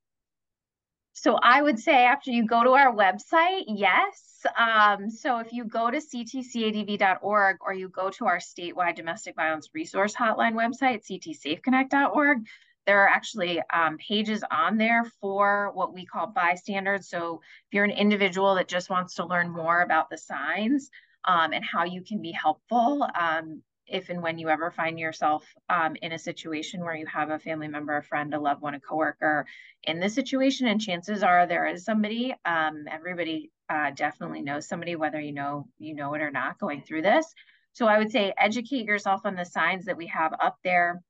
So 1.17 1.35
I 1.41 1.61
would 1.61 1.79
say 1.79 2.03
after 2.03 2.29
you 2.29 2.45
go 2.45 2.63
to 2.63 2.71
our 2.71 2.93
website, 2.93 3.63
yes. 3.67 4.45
Um, 4.59 5.09
so 5.09 5.39
if 5.39 5.53
you 5.53 5.63
go 5.63 5.89
to 5.89 5.97
ctcadv.org 5.97 7.57
or 7.61 7.73
you 7.73 7.87
go 7.87 8.09
to 8.09 8.25
our 8.25 8.37
statewide 8.37 8.97
domestic 8.97 9.35
violence 9.35 9.69
resource 9.73 10.13
hotline 10.13 10.53
website, 10.53 11.03
ctsafeconnect.org, 11.09 12.39
there 12.85 13.01
are 13.01 13.07
actually 13.07 13.61
um, 13.73 13.97
pages 13.97 14.43
on 14.51 14.77
there 14.77 15.05
for 15.21 15.71
what 15.73 15.93
we 15.93 16.05
call 16.05 16.27
bystanders. 16.27 17.09
So 17.09 17.41
if 17.69 17.73
you're 17.73 17.85
an 17.85 17.91
individual 17.91 18.55
that 18.55 18.67
just 18.67 18.89
wants 18.89 19.15
to 19.15 19.25
learn 19.25 19.49
more 19.49 19.81
about 19.81 20.09
the 20.09 20.17
signs 20.17 20.89
um, 21.23 21.53
and 21.53 21.63
how 21.63 21.85
you 21.85 22.03
can 22.03 22.21
be 22.21 22.33
helpful, 22.33 23.07
um, 23.17 23.63
if 23.87 24.09
and 24.09 24.21
when 24.21 24.37
you 24.39 24.49
ever 24.49 24.71
find 24.71 24.99
yourself 24.99 25.45
um, 25.69 25.95
in 26.01 26.11
a 26.11 26.19
situation 26.19 26.81
where 26.81 26.95
you 26.95 27.05
have 27.05 27.29
a 27.29 27.39
family 27.39 27.67
member, 27.67 27.97
a 27.97 28.03
friend, 28.03 28.33
a 28.33 28.39
loved 28.39 28.61
one, 28.61 28.75
a 28.75 28.79
coworker 28.79 29.45
in 29.83 29.99
this 29.99 30.15
situation, 30.15 30.67
and 30.67 30.81
chances 30.81 31.23
are 31.23 31.45
there 31.45 31.67
is 31.67 31.85
somebody. 31.85 32.35
Um, 32.45 32.85
everybody 32.91 33.51
uh, 33.69 33.91
definitely 33.91 34.41
knows 34.41 34.67
somebody, 34.67 34.95
whether 34.95 35.19
you 35.19 35.33
know 35.33 35.67
you 35.77 35.95
know 35.95 36.13
it 36.13 36.21
or 36.21 36.31
not, 36.31 36.59
going 36.59 36.81
through 36.81 37.03
this. 37.03 37.33
So 37.73 37.87
I 37.87 37.97
would 37.97 38.11
say 38.11 38.33
educate 38.37 38.85
yourself 38.85 39.21
on 39.25 39.35
the 39.35 39.45
signs 39.45 39.85
that 39.85 39.97
we 39.97 40.07
have 40.07 40.33
up 40.33 40.57
there. 40.63 41.01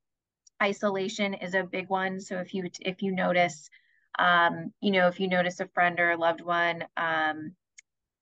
Isolation 0.61 1.35
is 1.35 1.53
a 1.53 1.63
big 1.63 1.89
one. 1.89 2.19
So 2.19 2.37
if 2.37 2.53
you 2.53 2.69
if 2.81 3.01
you 3.01 3.11
notice, 3.11 3.69
um, 4.17 4.73
you 4.81 4.91
know, 4.91 5.07
if 5.07 5.19
you 5.19 5.27
notice 5.27 5.59
a 5.59 5.67
friend 5.67 5.99
or 5.99 6.11
a 6.11 6.17
loved 6.17 6.41
one 6.41 6.85
um, 6.97 7.55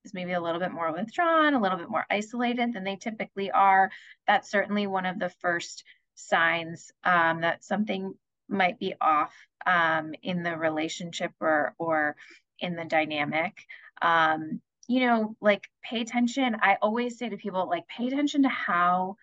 is 0.04 0.14
maybe 0.14 0.34
a 0.34 0.42
little 0.42 0.60
bit 0.60 0.72
more 0.72 0.92
withdrawn, 0.92 1.54
a 1.54 1.62
little 1.62 1.78
bit 1.78 1.90
more 1.90 2.06
isolated 2.10 2.74
than 2.74 2.84
they 2.84 2.96
typically 2.96 3.52
are, 3.52 3.92
that's 4.28 4.50
certainly 4.50 4.88
one 4.88 5.06
of 5.06 5.20
the 5.20 5.30
first 5.30 5.84
signs 6.16 6.92
um, 7.04 7.42
that 7.42 7.64
something 7.64 8.14
might 8.50 8.80
be 8.80 8.94
off 9.02 9.34
um, 9.66 10.14
in 10.22 10.44
the 10.44 10.56
relationship 10.58 11.32
or 11.40 11.74
or 11.78 12.16
in 12.60 12.76
the 12.76 12.86
dynamic. 12.86 13.54
Um, 14.02 14.62
you 14.88 15.06
know, 15.06 15.36
like 15.42 15.70
pay 15.84 16.02
attention. 16.02 16.58
I 16.62 16.78
always 16.82 17.18
say 17.18 17.30
to 17.30 17.38
people, 17.38 17.68
like, 17.70 17.88
pay 17.88 18.08
attention 18.08 18.44
to 18.44 18.50
how 18.50 19.16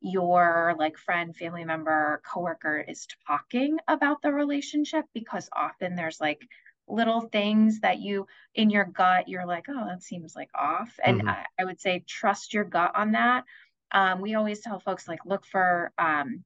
your 0.00 0.74
like 0.78 0.98
friend, 0.98 1.34
family 1.34 1.64
member, 1.64 2.20
coworker 2.30 2.78
is 2.78 3.06
talking 3.26 3.78
about 3.88 4.22
the 4.22 4.32
relationship 4.32 5.06
because 5.14 5.48
often 5.52 5.96
there's 5.96 6.20
like 6.20 6.46
little 6.88 7.20
things 7.20 7.80
that 7.80 7.98
you 7.98 8.26
in 8.54 8.70
your 8.70 8.84
gut 8.84 9.28
you're 9.28 9.46
like 9.46 9.66
oh 9.68 9.86
that 9.86 10.02
seems 10.02 10.36
like 10.36 10.50
off. 10.54 10.98
And 11.04 11.20
mm-hmm. 11.20 11.28
I, 11.28 11.44
I, 11.58 11.64
would 11.64 11.80
say 11.80 12.04
trust 12.06 12.54
your 12.54 12.64
gut 12.64 12.92
on 12.94 13.12
that. 13.12 13.44
Um, 13.92 14.20
we 14.20 14.34
always 14.34 14.60
tell 14.60 14.78
folks 14.78 15.08
like 15.08 15.20
look 15.24 15.44
for 15.46 15.92
um, 15.98 16.44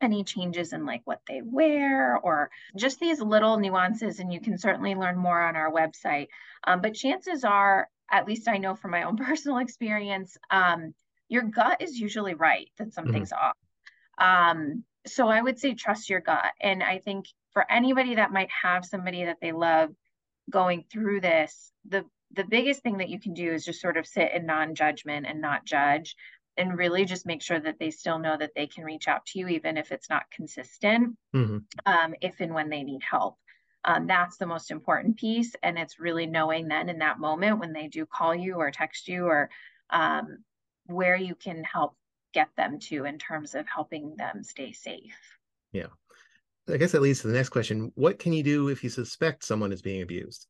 any 0.00 0.24
changes 0.24 0.72
in 0.72 0.86
like 0.86 1.02
what 1.04 1.20
they 1.28 1.42
wear 1.42 2.16
or 2.16 2.50
just 2.76 3.00
these 3.00 3.20
little 3.20 3.58
nuances 3.58 4.18
and 4.18 4.32
you 4.32 4.40
can 4.40 4.58
certainly 4.58 4.94
learn 4.94 5.16
more 5.16 5.40
on 5.40 5.56
our 5.56 5.70
website. 5.70 6.28
Um, 6.64 6.80
but 6.80 6.94
chances 6.94 7.44
are 7.44 7.88
at 8.12 8.26
least 8.26 8.48
i 8.48 8.58
know 8.58 8.74
from 8.74 8.90
my 8.90 9.04
own 9.04 9.16
personal 9.28 9.58
experience 9.58 10.36
um, 10.50 10.94
your 11.28 11.42
gut 11.42 11.80
is 11.80 11.98
usually 11.98 12.34
right 12.34 12.70
that 12.78 12.92
something's 12.92 13.32
mm-hmm. 13.32 13.46
off. 13.46 14.52
Um, 14.52 14.84
so 15.06 15.28
i 15.28 15.40
would 15.40 15.58
say 15.58 15.74
trust 15.74 16.10
your 16.10 16.20
gut. 16.20 16.52
And 16.60 16.82
i 16.82 16.98
think 16.98 17.26
for 17.52 17.70
anybody 17.70 18.16
that 18.16 18.32
might 18.32 18.50
have 18.62 18.84
somebody 18.84 19.24
that 19.24 19.38
they 19.40 19.52
love 19.52 19.90
going 20.50 20.84
through 20.90 21.20
this, 21.20 21.72
the 21.88 22.04
the 22.32 22.44
biggest 22.44 22.82
thing 22.82 22.98
that 22.98 23.08
you 23.08 23.18
can 23.18 23.34
do 23.34 23.52
is 23.52 23.64
just 23.64 23.80
sort 23.80 23.96
of 23.96 24.06
sit 24.06 24.30
in 24.32 24.46
non-judgment 24.46 25.26
and 25.26 25.40
not 25.40 25.64
judge 25.64 26.14
and 26.56 26.78
really 26.78 27.04
just 27.04 27.26
make 27.26 27.42
sure 27.42 27.58
that 27.58 27.78
they 27.80 27.90
still 27.90 28.20
know 28.20 28.36
that 28.36 28.52
they 28.54 28.68
can 28.68 28.84
reach 28.84 29.08
out 29.08 29.26
to 29.26 29.38
you 29.40 29.48
even 29.48 29.76
if 29.76 29.90
it's 29.90 30.08
not 30.08 30.30
consistent 30.30 31.16
mm-hmm. 31.34 31.58
um, 31.86 32.14
if 32.20 32.40
and 32.40 32.54
when 32.54 32.68
they 32.68 32.84
need 32.84 33.02
help. 33.02 33.36
Um, 33.84 34.06
that's 34.06 34.36
the 34.36 34.46
most 34.46 34.70
important 34.70 35.16
piece 35.16 35.56
and 35.62 35.76
it's 35.76 35.98
really 35.98 36.26
knowing 36.26 36.68
then 36.68 36.88
in 36.88 36.98
that 36.98 37.18
moment 37.18 37.58
when 37.58 37.72
they 37.72 37.88
do 37.88 38.06
call 38.06 38.34
you 38.34 38.56
or 38.56 38.70
text 38.70 39.08
you 39.08 39.24
or 39.24 39.50
um, 39.88 40.44
where 40.84 41.16
you 41.16 41.34
can 41.34 41.64
help 41.64 41.96
get 42.32 42.50
them 42.56 42.78
to 42.78 43.06
in 43.06 43.18
terms 43.18 43.56
of 43.56 43.66
helping 43.66 44.14
them 44.16 44.44
stay 44.44 44.70
safe. 44.70 45.16
Yeah 45.72 45.86
I 46.72 46.76
guess 46.76 46.92
that 46.92 47.02
leads 47.02 47.20
to 47.20 47.28
the 47.28 47.34
next 47.34 47.50
question. 47.50 47.92
What 47.94 48.18
can 48.18 48.32
you 48.32 48.42
do 48.42 48.68
if 48.68 48.84
you 48.84 48.90
suspect 48.90 49.44
someone 49.44 49.72
is 49.72 49.82
being 49.82 50.02
abused? 50.02 50.46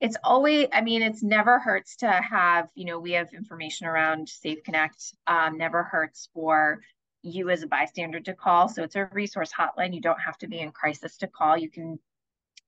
It's 0.00 0.16
always, 0.22 0.68
I 0.72 0.82
mean, 0.82 1.02
it's 1.02 1.22
never 1.22 1.58
hurts 1.58 1.96
to 1.96 2.10
have, 2.10 2.68
you 2.74 2.84
know, 2.84 2.98
we 2.98 3.12
have 3.12 3.32
information 3.32 3.86
around 3.86 4.28
Safe 4.28 4.62
Connect. 4.62 5.14
Um, 5.26 5.56
never 5.56 5.82
hurts 5.82 6.28
for 6.34 6.80
you 7.22 7.48
as 7.50 7.62
a 7.62 7.66
bystander 7.66 8.20
to 8.20 8.34
call. 8.34 8.68
So 8.68 8.82
it's 8.82 8.94
a 8.94 9.08
resource 9.12 9.50
hotline. 9.58 9.94
You 9.94 10.02
don't 10.02 10.20
have 10.20 10.38
to 10.38 10.48
be 10.48 10.60
in 10.60 10.70
crisis 10.70 11.16
to 11.18 11.26
call. 11.26 11.56
You 11.56 11.70
can 11.70 11.98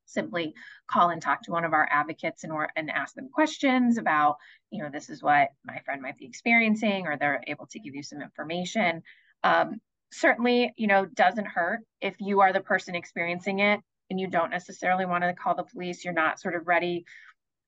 simply 0.07 0.55
call 0.91 1.11
and 1.11 1.21
talk 1.21 1.43
to 1.43 1.53
one 1.53 1.67
of 1.67 1.75
our 1.75 1.87
advocates 1.93 2.45
and, 2.45 2.53
or, 2.53 2.71
and 2.77 2.91
ask 2.91 3.15
them 3.15 3.29
questions 3.29 3.99
about, 3.99 4.39
you 4.71 4.83
know, 4.83 4.89
this 4.91 5.11
is 5.11 5.23
what 5.23 5.51
my 5.65 5.79
friend 5.85 6.01
might 6.01 6.17
be 6.17 6.25
experiencing, 6.25 7.07
or 7.07 7.17
they're 7.17 7.45
able 7.47 7.67
to 7.67 7.79
give 7.79 7.95
you 7.95 8.03
some 8.03 8.23
information. 8.23 9.03
Um, 9.45 9.81
certainly, 10.13 10.73
you 10.77 10.87
know, 10.87 11.07
doesn't 11.07 11.47
hurt 11.47 11.81
if 12.01 12.15
you 12.19 12.41
are 12.41 12.53
the 12.53 12.61
person 12.61 12.95
experiencing 12.95 13.61
it 13.61 13.81
and 14.11 14.19
you 14.19 14.27
don't 14.27 14.51
necessarily 14.51 15.07
want 15.07 15.25
to 15.25 15.35
call 15.35 15.55
the 15.55 15.65
police. 15.65 16.05
You're 16.05 16.15
not 16.15 16.41
sort 16.41 16.55
of 16.55 16.67
ready 16.67 17.05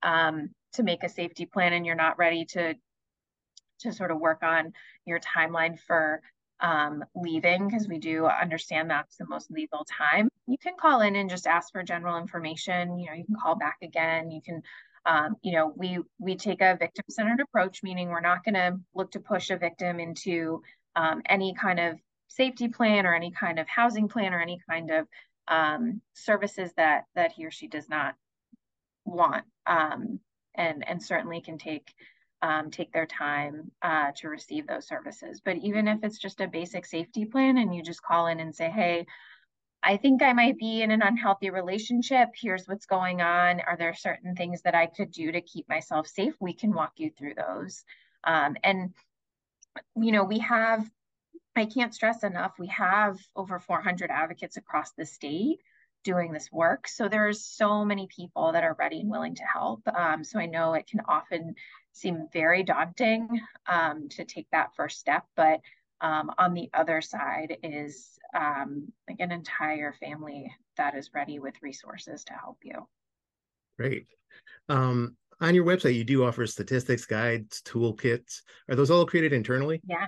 um, 0.03 0.51
to 0.75 0.83
make 0.83 1.03
a 1.03 1.09
safety 1.09 1.47
plan 1.47 1.73
and 1.73 1.85
you're 1.85 1.95
not 1.95 2.19
ready 2.19 2.45
to 2.47 2.75
to 3.81 3.93
sort 3.93 4.11
of 4.11 4.21
work 4.21 4.43
on 4.43 4.73
your 5.07 5.19
timeline 5.21 5.79
for 5.79 6.21
um, 6.61 7.03
leaving 7.15 7.67
because 7.67 7.89
we 7.89 7.99
do 7.99 8.27
understand 8.27 8.91
that's 8.91 9.17
the 9.17 9.27
most 9.27 9.51
lethal 9.51 9.87
time. 9.87 10.29
You 10.47 10.59
can 10.59 10.75
call 10.79 11.01
in 11.01 11.17
and 11.17 11.31
just 11.31 11.47
ask 11.47 11.73
for 11.73 11.83
general 11.83 12.19
information. 12.19 12.99
You 12.99 13.07
know, 13.07 13.15
you 13.15 13.25
can 13.25 13.37
call 13.43 13.57
back 13.57 13.79
again. 13.83 14.31
You 14.31 14.43
can, 14.43 14.63
um, 15.07 15.37
you 15.43 15.53
know, 15.53 15.73
we 15.77 15.99
we 16.19 16.37
take 16.37 16.61
a 16.61 16.77
victim 16.79 17.05
centered 17.09 17.41
approach, 17.41 17.83
meaning 17.83 18.09
we're 18.09 18.21
not 18.21 18.45
going 18.45 18.55
to 18.55 18.79
look 18.95 19.11
to 19.13 19.21
push 19.21 19.49
a 19.49 19.57
victim 19.57 19.99
into 19.99 20.63
um, 20.97 21.23
any 21.27 21.55
kind 21.55 21.81
of 21.81 21.99
safety 22.31 22.69
plan 22.69 23.07
or 23.07 23.15
any 23.15 23.31
kind 23.31 23.59
of 23.59 23.69
housing 23.69 24.09
plan 24.09 24.33
or 24.33 24.41
any 24.41 24.61
kind 24.69 24.91
of 24.91 25.07
um, 25.49 26.01
services 26.15 26.73
that 26.77 27.05
that 27.15 27.33
he 27.33 27.45
or 27.45 27.51
she 27.51 27.67
does 27.67 27.89
not 27.89 28.15
want 29.05 29.45
um, 29.67 30.21
and 30.55 30.87
and 30.89 31.03
certainly 31.03 31.41
can 31.41 31.59
take 31.59 31.93
um, 32.43 32.71
take 32.71 32.93
their 32.93 33.07
time 33.07 33.71
uh, 33.83 34.13
to 34.17 34.29
receive 34.29 34.67
those 34.67 34.87
services 34.87 35.43
but 35.45 35.57
even 35.57 35.89
if 35.89 35.99
it's 36.05 36.19
just 36.19 36.41
a 36.41 36.47
basic 36.47 36.87
safety 36.87 37.25
plan 37.25 37.59
and 37.59 37.75
you 37.75 37.83
just 37.83 38.03
call 38.03 38.29
in 38.29 38.41
and 38.41 38.55
say 38.55 38.71
hey 38.71 39.05
I 39.83 39.97
think 39.97 40.23
I 40.23 40.35
might 40.35 40.59
be 40.59 40.83
in 40.83 40.91
an 40.91 41.01
unhealthy 41.01 41.49
relationship. 41.49 42.29
Here's 42.39 42.67
what's 42.67 42.85
going 42.85 43.23
on. 43.23 43.61
Are 43.61 43.79
there 43.79 43.95
certain 43.95 44.35
things 44.35 44.61
that 44.63 44.75
I 44.75 44.87
could 44.87 45.11
do 45.11 45.33
to 45.33 45.41
keep 45.41 45.69
myself 45.69 46.07
safe? 46.07 46.35
We 46.39 46.53
can 46.53 46.75
walk 46.75 46.93
you 46.97 47.11
through 47.17 47.35
those. 47.35 47.83
Um, 48.25 48.57
and, 48.63 48.93
you 49.97 50.13
know, 50.13 50.25
we 50.25 50.41
have 50.41 50.87
I 51.57 51.67
can't 51.67 51.95
stress 51.95 52.23
enough, 52.23 52.59
we 52.59 52.69
have 52.69 53.19
over 53.35 53.59
400 53.59 54.11
advocates 54.11 54.57
across 54.57 54.93
the 54.93 55.05
state 55.05 55.61
doing 56.05 56.33
this 56.33 56.51
work. 56.51 56.89
So 56.89 57.09
there's 57.09 57.45
so 57.45 57.85
many 57.85 58.07
people 58.07 58.53
that 58.53 58.65
are 58.65 58.77
ready 58.79 59.01
and 59.01 59.11
willing 59.11 59.35
to 59.35 59.43
help. 59.43 59.83
Um, 59.89 60.25
so 60.25 60.39
I 60.39 60.47
know 60.47 60.75
it 60.75 60.87
can 60.87 61.01
often 61.07 61.55
seem 61.93 62.29
very 62.33 62.63
daunting 62.63 63.29
um, 63.67 64.09
to 64.11 64.25
take 64.25 64.47
that 64.53 64.75
first 64.77 64.99
step, 64.99 65.25
but 65.37 65.61
um, 66.01 66.31
on 66.39 66.55
the 66.55 66.71
other 66.73 67.03
side 67.03 67.59
is 67.63 68.19
um, 68.35 68.91
like 69.09 69.21
an 69.21 69.33
entire 69.33 69.93
family 69.93 70.51
that 70.77 70.95
is 70.95 71.11
ready 71.13 71.39
with 71.39 71.55
resources 71.61 72.25
to 72.25 72.33
help 72.33 72.59
you. 72.63 72.87
Great. 73.79 74.07
Um, 74.69 75.17
on 75.41 75.55
your 75.55 75.65
website, 75.65 75.95
you 75.95 76.05
do 76.05 76.25
offer 76.25 76.47
statistics, 76.47 77.05
guides, 77.05 77.61
toolkits. 77.63 78.43
Are 78.69 78.77
those 78.77 78.91
all 78.91 79.05
created 79.05 79.33
internally? 79.33 79.81
Yeah, 79.87 80.07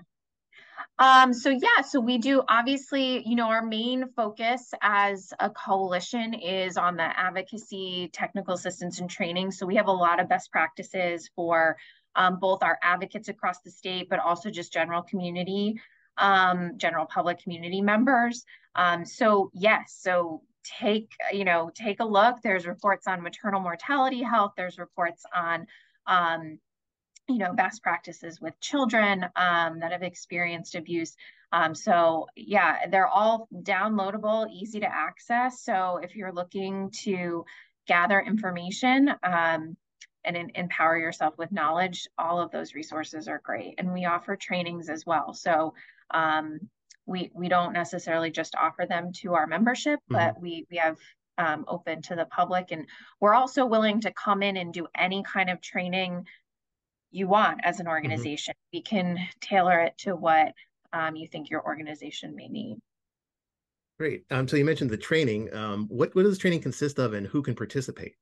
um, 0.99 1.33
so 1.33 1.51
yeah, 1.51 1.83
so 1.83 2.01
we 2.01 2.19
do 2.19 2.43
obviously, 2.49 3.27
you 3.27 3.35
know, 3.35 3.49
our 3.49 3.65
main 3.65 4.09
focus 4.15 4.73
as 4.83 5.33
a 5.41 5.51
coalition 5.51 6.35
is 6.35 6.77
on 6.77 6.97
the 6.97 7.19
advocacy, 7.19 8.11
technical 8.13 8.55
assistance, 8.55 9.01
and 9.01 9.11
training. 9.11 9.51
So 9.51 9.67
we 9.67 9.77
have 9.77 9.89
a 9.89 9.93
lot 9.93 10.21
of 10.21 10.29
best 10.29 10.51
practices 10.53 11.31
for 11.35 11.77
um, 12.15 12.39
both 12.39 12.63
our 12.63 12.79
advocates 12.83 13.29
across 13.29 13.61
the 13.63 13.71
state, 13.71 14.09
but 14.09 14.19
also 14.19 14.51
just 14.51 14.73
general 14.73 15.03
community, 15.03 15.81
um, 16.19 16.73
general 16.77 17.07
public 17.07 17.39
community 17.43 17.81
members. 17.81 18.45
Um, 18.75 19.05
so 19.05 19.51
yes, 19.55 19.97
so 19.99 20.43
take 20.81 21.11
you 21.33 21.45
know 21.45 21.71
take 21.75 22.01
a 22.01 22.05
look. 22.05 22.37
There's 22.43 22.67
reports 22.67 23.07
on 23.07 23.23
maternal 23.23 23.61
mortality 23.61 24.23
health. 24.23 24.53
There's 24.57 24.79
reports 24.79 25.25
on 25.35 25.67
um, 26.07 26.59
you 27.29 27.39
know, 27.39 27.53
best 27.53 27.83
practices 27.83 28.41
with 28.41 28.59
children 28.61 29.25
um, 29.37 29.81
that 29.81 29.93
have 29.93 30.03
experienced 30.03 30.75
abuse. 30.75 31.17
Um, 31.53 31.75
so 31.75 32.27
yeah, 32.35 32.87
they're 32.91 33.07
all 33.07 33.49
downloadable, 33.55 34.51
easy 34.51 34.81
to 34.81 34.87
access. 34.87 35.63
So 35.63 36.01
if 36.03 36.17
you're 36.17 36.33
looking 36.33 36.91
to 37.05 37.45
gather 37.87 38.21
information 38.21 39.11
um, 39.23 39.77
and 40.25 40.37
in, 40.37 40.51
empower 40.55 40.99
yourself 40.99 41.35
with 41.37 41.53
knowledge, 41.53 42.09
all 42.19 42.41
of 42.41 42.51
those 42.51 42.75
resources 42.75 43.29
are 43.29 43.41
great. 43.45 43.75
And 43.79 43.93
we 43.93 44.07
offer 44.07 44.37
trainings 44.37 44.89
as 44.89 45.05
well. 45.05 45.35
So 45.35 45.75
um, 46.11 46.59
we 47.07 47.31
we 47.35 47.49
don't 47.49 47.73
necessarily 47.73 48.31
just 48.31 48.55
offer 48.55 48.87
them 48.89 49.13
to 49.13 49.35
our 49.35 49.47
membership, 49.47 50.01
mm-hmm. 50.01 50.15
but 50.15 50.41
we 50.41 50.67
we 50.71 50.77
have 50.79 50.97
um, 51.39 51.65
open 51.69 52.03
to 52.03 52.15
the 52.15 52.27
public. 52.27 52.71
And 52.71 52.87
we're 53.21 53.35
also 53.35 53.67
willing 53.67 54.01
to 54.03 54.13
come 54.13 54.43
in 54.43 54.57
and 54.57 54.73
do 54.73 54.87
any 54.95 55.23
kind 55.23 55.51
of 55.51 55.61
training 55.61 56.27
you 57.13 57.29
want 57.29 57.61
as 57.63 57.79
an 57.79 57.87
mm-hmm. 57.87 57.93
organization. 57.93 58.53
Mm-hmm. 58.53 58.77
We 58.79 58.83
can 58.83 59.19
tailor 59.41 59.81
it 59.81 59.97
to 59.99 60.17
what 60.17 60.53
um, 60.93 61.17
you 61.17 61.29
think 61.29 61.51
your 61.51 61.65
organization 61.65 62.35
may 62.35 62.49
need. 62.49 62.79
Great. 63.99 64.25
Um, 64.31 64.49
so 64.49 64.57
you 64.57 64.65
mentioned 64.65 64.91
the 64.91 64.97
training. 64.97 65.55
Um, 65.55 65.87
what 65.89 66.15
what 66.15 66.25
does 66.25 66.39
training 66.39 66.63
consist 66.63 66.99
of, 66.99 67.13
and 67.13 67.27
who 67.27 67.43
can 67.43 67.55
participate? 67.55 68.15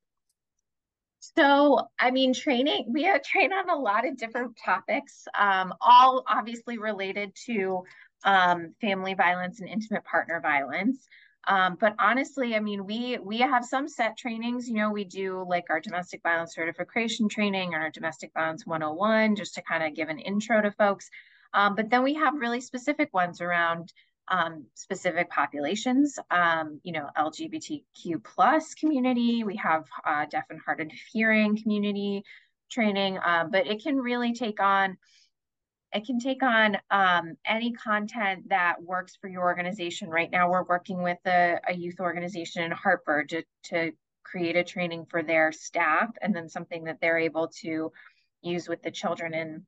So, 1.37 1.79
I 1.99 2.09
mean, 2.09 2.33
training, 2.33 2.85
we 2.89 3.03
trained 3.23 3.53
on 3.53 3.69
a 3.69 3.75
lot 3.75 4.07
of 4.07 4.17
different 4.17 4.57
topics, 4.57 5.27
um, 5.39 5.71
all 5.79 6.23
obviously 6.27 6.79
related 6.79 7.35
to 7.45 7.83
um, 8.23 8.73
family 8.81 9.13
violence 9.13 9.59
and 9.59 9.69
intimate 9.69 10.03
partner 10.03 10.39
violence. 10.41 11.07
Um, 11.47 11.77
but 11.79 11.95
honestly, 11.99 12.55
I 12.55 12.59
mean, 12.59 12.85
we 12.85 13.17
we 13.17 13.39
have 13.39 13.65
some 13.65 13.87
set 13.87 14.17
trainings. 14.17 14.67
You 14.67 14.75
know, 14.75 14.91
we 14.91 15.03
do 15.03 15.45
like 15.47 15.65
our 15.69 15.79
domestic 15.79 16.21
violence 16.21 16.53
certification 16.53 17.29
training 17.29 17.73
and 17.73 17.81
our 17.81 17.89
domestic 17.89 18.31
violence 18.33 18.65
101, 18.65 19.35
just 19.35 19.55
to 19.55 19.61
kind 19.61 19.83
of 19.83 19.95
give 19.95 20.09
an 20.09 20.19
intro 20.19 20.61
to 20.61 20.71
folks. 20.71 21.09
Um, 21.53 21.75
but 21.75 21.89
then 21.89 22.03
we 22.03 22.13
have 22.13 22.35
really 22.35 22.61
specific 22.61 23.13
ones 23.13 23.41
around 23.41 23.91
um, 24.27 24.65
specific 24.75 25.29
populations, 25.29 26.17
um, 26.29 26.79
you 26.83 26.93
know, 26.93 27.09
LGBTQ 27.17 28.23
plus 28.23 28.73
community. 28.75 29.43
We 29.43 29.57
have 29.57 29.85
uh, 30.05 30.25
deaf 30.29 30.45
and 30.49 30.59
hard 30.65 30.79
of 30.79 30.91
hearing 31.11 31.61
community 31.61 32.23
training, 32.69 33.17
uh, 33.17 33.45
but 33.51 33.67
it 33.67 33.83
can 33.83 33.97
really 33.97 34.33
take 34.33 34.61
on 34.61 34.97
it 35.93 36.05
can 36.05 36.19
take 36.19 36.41
on 36.41 36.77
um, 36.89 37.35
any 37.45 37.73
content 37.73 38.49
that 38.49 38.81
works 38.81 39.17
for 39.19 39.27
your 39.27 39.43
organization. 39.43 40.09
Right 40.09 40.31
now, 40.31 40.49
we're 40.49 40.63
working 40.63 41.03
with 41.03 41.19
a, 41.25 41.59
a 41.67 41.73
youth 41.73 41.99
organization 41.99 42.63
in 42.63 42.71
Hartford 42.71 43.29
to, 43.29 43.43
to 43.65 43.91
create 44.23 44.55
a 44.55 44.63
training 44.63 45.05
for 45.09 45.21
their 45.21 45.51
staff 45.51 46.09
and 46.21 46.35
then 46.35 46.47
something 46.47 46.85
that 46.85 46.99
they're 47.01 47.17
able 47.17 47.49
to 47.61 47.91
use 48.41 48.69
with 48.69 48.81
the 48.81 48.91
children 48.91 49.33
in 49.33 49.65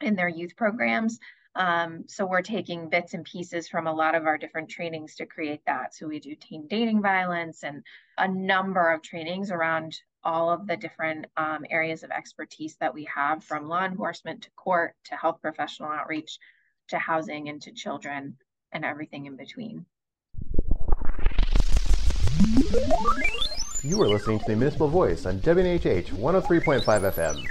in 0.00 0.16
their 0.16 0.28
youth 0.28 0.56
programs. 0.56 1.18
Um, 1.54 2.04
so 2.08 2.26
we're 2.26 2.42
taking 2.42 2.88
bits 2.88 3.14
and 3.14 3.24
pieces 3.24 3.68
from 3.68 3.86
a 3.86 3.94
lot 3.94 4.14
of 4.14 4.26
our 4.26 4.38
different 4.38 4.70
trainings 4.70 5.14
to 5.16 5.26
create 5.26 5.60
that. 5.66 5.94
So 5.94 6.06
we 6.08 6.18
do 6.18 6.34
teen 6.34 6.66
dating 6.66 7.02
violence 7.02 7.62
and 7.62 7.84
a 8.18 8.26
number 8.26 8.90
of 8.90 9.02
trainings 9.02 9.50
around 9.50 9.94
all 10.24 10.50
of 10.50 10.66
the 10.66 10.76
different 10.76 11.26
um, 11.36 11.64
areas 11.70 12.02
of 12.02 12.10
expertise 12.10 12.76
that 12.80 12.94
we 12.94 13.08
have 13.14 13.42
from 13.42 13.68
law 13.68 13.84
enforcement 13.84 14.42
to 14.42 14.50
court 14.52 14.94
to 15.04 15.16
health 15.16 15.40
professional 15.40 15.90
outreach 15.90 16.38
to 16.88 16.98
housing 16.98 17.48
and 17.48 17.60
to 17.62 17.72
children 17.72 18.36
and 18.72 18.84
everything 18.84 19.26
in 19.26 19.36
between. 19.36 19.84
You 23.82 24.00
are 24.00 24.08
listening 24.08 24.38
to 24.38 24.44
the 24.46 24.56
Municipal 24.56 24.88
Voice 24.88 25.26
on 25.26 25.40
WNHH 25.40 26.10
103.5 26.10 26.84
FM. 26.84 27.44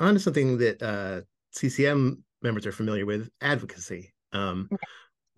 On 0.00 0.14
to 0.14 0.20
something 0.20 0.58
that 0.58 0.82
uh, 0.82 1.20
CCM 1.52 2.24
members 2.42 2.66
are 2.66 2.72
familiar 2.72 3.06
with 3.06 3.30
advocacy. 3.40 4.12
Um, 4.32 4.68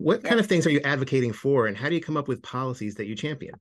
what 0.01 0.23
kind 0.23 0.39
of 0.39 0.47
things 0.47 0.65
are 0.65 0.71
you 0.71 0.81
advocating 0.83 1.33
for, 1.33 1.67
and 1.67 1.77
how 1.77 1.89
do 1.89 1.95
you 1.95 2.01
come 2.01 2.17
up 2.17 2.27
with 2.27 2.41
policies 2.41 2.95
that 2.95 3.05
you 3.05 3.15
champion? 3.15 3.55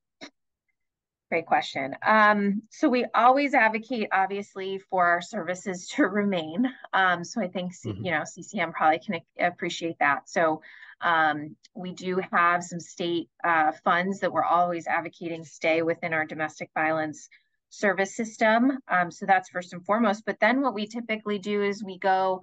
Great 1.31 1.47
question. 1.47 1.95
Um, 2.05 2.63
so 2.71 2.89
we 2.89 3.07
always 3.15 3.55
advocate, 3.55 4.09
obviously, 4.11 4.79
for 4.91 5.07
our 5.07 5.23
services 5.23 5.87
to 5.95 6.03
remain. 6.07 6.69
Um, 6.93 7.23
so 7.23 7.41
I 7.41 7.47
think 7.47 7.73
mm-hmm. 7.73 8.05
you 8.05 8.11
know 8.11 8.25
CCM 8.25 8.73
probably 8.73 8.99
can 8.99 9.21
appreciate 9.39 9.97
that. 10.01 10.29
So 10.29 10.61
um, 11.03 11.57
we 11.75 11.93
do 11.93 12.21
have 12.33 12.65
some 12.65 12.81
state 12.81 13.29
uh, 13.45 13.73
funds 13.85 14.21
that 14.21 14.33
we're 14.33 14.45
always 14.45 14.87
advocating 14.87 15.45
stay 15.45 15.83
within 15.83 16.13
our 16.13 16.25
domestic 16.25 16.71
violence 16.75 17.29
service 17.71 18.17
system. 18.17 18.79
Um, 18.89 19.11
so 19.11 19.25
that's 19.25 19.51
first 19.51 19.73
and 19.73 19.85
foremost. 19.85 20.25
But 20.27 20.41
then 20.41 20.61
what 20.61 20.75
we 20.75 20.87
typically 20.87 21.39
do 21.39 21.63
is 21.63 21.85
we 21.85 21.99
go 21.99 22.43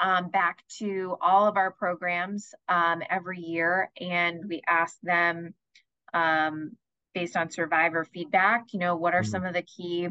um, 0.00 0.28
back 0.28 0.64
to 0.78 1.16
all 1.20 1.46
of 1.46 1.56
our 1.56 1.70
programs 1.70 2.54
um, 2.68 3.02
every 3.10 3.40
year 3.40 3.90
and 4.00 4.44
we 4.48 4.62
ask 4.66 4.96
them 5.02 5.54
um, 6.12 6.76
based 7.14 7.36
on 7.36 7.50
survivor 7.50 8.04
feedback, 8.04 8.72
you 8.72 8.78
know, 8.78 8.96
what 8.96 9.14
are 9.14 9.22
mm-hmm. 9.22 9.30
some 9.30 9.44
of 9.44 9.54
the 9.54 9.62
key 9.62 10.08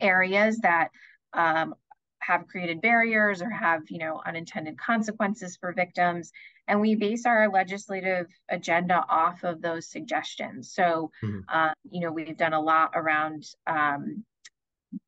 areas 0.00 0.58
that 0.58 0.88
um, 1.32 1.74
have 2.20 2.46
created 2.46 2.80
barriers 2.80 3.42
or 3.42 3.50
have, 3.50 3.82
you 3.88 3.98
know, 3.98 4.20
unintended 4.24 4.78
consequences 4.78 5.56
for 5.56 5.72
victims. 5.72 6.32
And 6.68 6.80
we 6.80 6.94
base 6.94 7.26
our 7.26 7.50
legislative 7.50 8.28
agenda 8.48 9.04
off 9.08 9.42
of 9.42 9.60
those 9.60 9.90
suggestions. 9.90 10.72
So, 10.72 11.10
mm-hmm. 11.22 11.40
uh, 11.48 11.72
you 11.90 12.00
know, 12.00 12.12
we've 12.12 12.36
done 12.36 12.52
a 12.52 12.60
lot 12.60 12.92
around 12.94 13.44
um, 13.66 14.24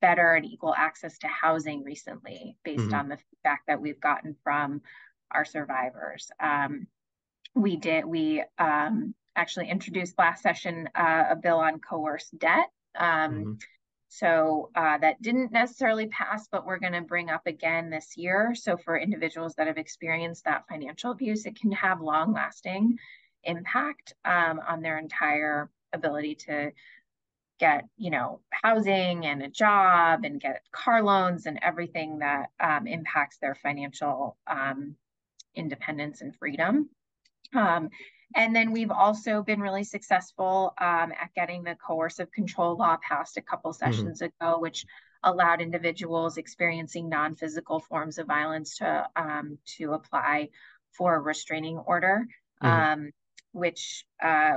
better 0.01 0.35
and 0.35 0.45
equal 0.45 0.75
access 0.75 1.19
to 1.19 1.29
housing 1.29 1.85
recently 1.85 2.57
based 2.65 2.85
mm-hmm. 2.85 2.95
on 2.95 3.09
the 3.09 3.17
feedback 3.17 3.63
that 3.67 3.81
we've 3.81 4.01
gotten 4.01 4.37
from 4.43 4.83
our 5.31 5.45
survivors. 5.45 6.31
Um, 6.41 6.87
we 7.55 7.77
did, 7.77 8.05
we 8.05 8.43
um, 8.59 9.15
actually 9.37 9.69
introduced 9.69 10.19
last 10.19 10.43
session 10.43 10.89
uh, 10.95 11.25
a 11.31 11.37
bill 11.37 11.59
on 11.59 11.81
coerced 11.81 12.39
debt. 12.39 12.71
Um, 12.99 13.33
mm-hmm. 13.33 13.53
So 14.09 14.71
uh, 14.77 14.99
that 14.99 15.21
didn't 15.23 15.51
necessarily 15.51 16.07
pass, 16.07 16.47
but 16.47 16.65
we're 16.65 16.79
going 16.79 16.93
to 16.93 17.01
bring 17.01 17.31
up 17.31 17.47
again 17.47 17.91
this 17.91 18.17
year. 18.17 18.55
So 18.55 18.77
for 18.77 18.97
individuals 18.97 19.55
that 19.57 19.67
have 19.67 19.77
experienced 19.77 20.45
that 20.45 20.69
financial 20.69 21.11
abuse, 21.11 21.47
it 21.47 21.59
can 21.61 21.73
have 21.73 22.01
long 22.01 22.33
lasting 22.33 22.97
impact 23.43 24.15
um, 24.25 24.61
on 24.67 24.83
their 24.83 24.99
entire 24.99 25.69
ability 25.93 26.37
to 26.47 26.71
get 27.59 27.85
you 27.97 28.11
know 28.11 28.41
housing 28.51 29.27
and 29.27 29.43
a 29.43 29.49
job 29.49 30.25
and 30.25 30.41
get 30.41 30.63
car 30.73 31.03
loans 31.03 31.47
and 31.47 31.59
everything 31.63 32.19
that 32.19 32.51
um, 32.61 32.87
impacts 32.87 33.39
their 33.39 33.55
financial 33.55 34.37
um, 34.47 34.97
independence 35.55 36.21
and 36.21 36.35
freedom 36.37 36.89
um, 37.55 37.89
and 38.37 38.57
then 38.57 38.73
we've 38.73 38.91
also 38.91 39.43
been 39.43 39.61
really 39.61 39.85
successful 39.85 40.75
um, 40.81 41.13
at 41.13 41.31
getting 41.37 41.63
the 41.63 41.77
coercive 41.77 42.31
control 42.33 42.77
law 42.77 42.97
passed 43.07 43.37
a 43.37 43.43
couple 43.43 43.73
mm-hmm. 43.73 43.85
sessions 43.85 44.21
mm-hmm. 44.21 44.45
ago 44.45 44.59
which 44.59 44.85
allowed 45.23 45.63
individuals 45.63 46.37
experiencing 46.37 47.09
non-physical 47.09 47.81
forms 47.81 48.19
of 48.19 48.27
violence 48.27 48.79
to 48.79 49.07
um, 49.17 49.59
to 49.65 49.93
apply 49.93 50.49
for 50.93 51.15
a 51.15 51.21
restraining 51.21 51.79
order 51.79 52.27
mm-hmm. 52.63 52.67
Um, 52.67 53.11
which 53.53 54.05
uh, 54.21 54.55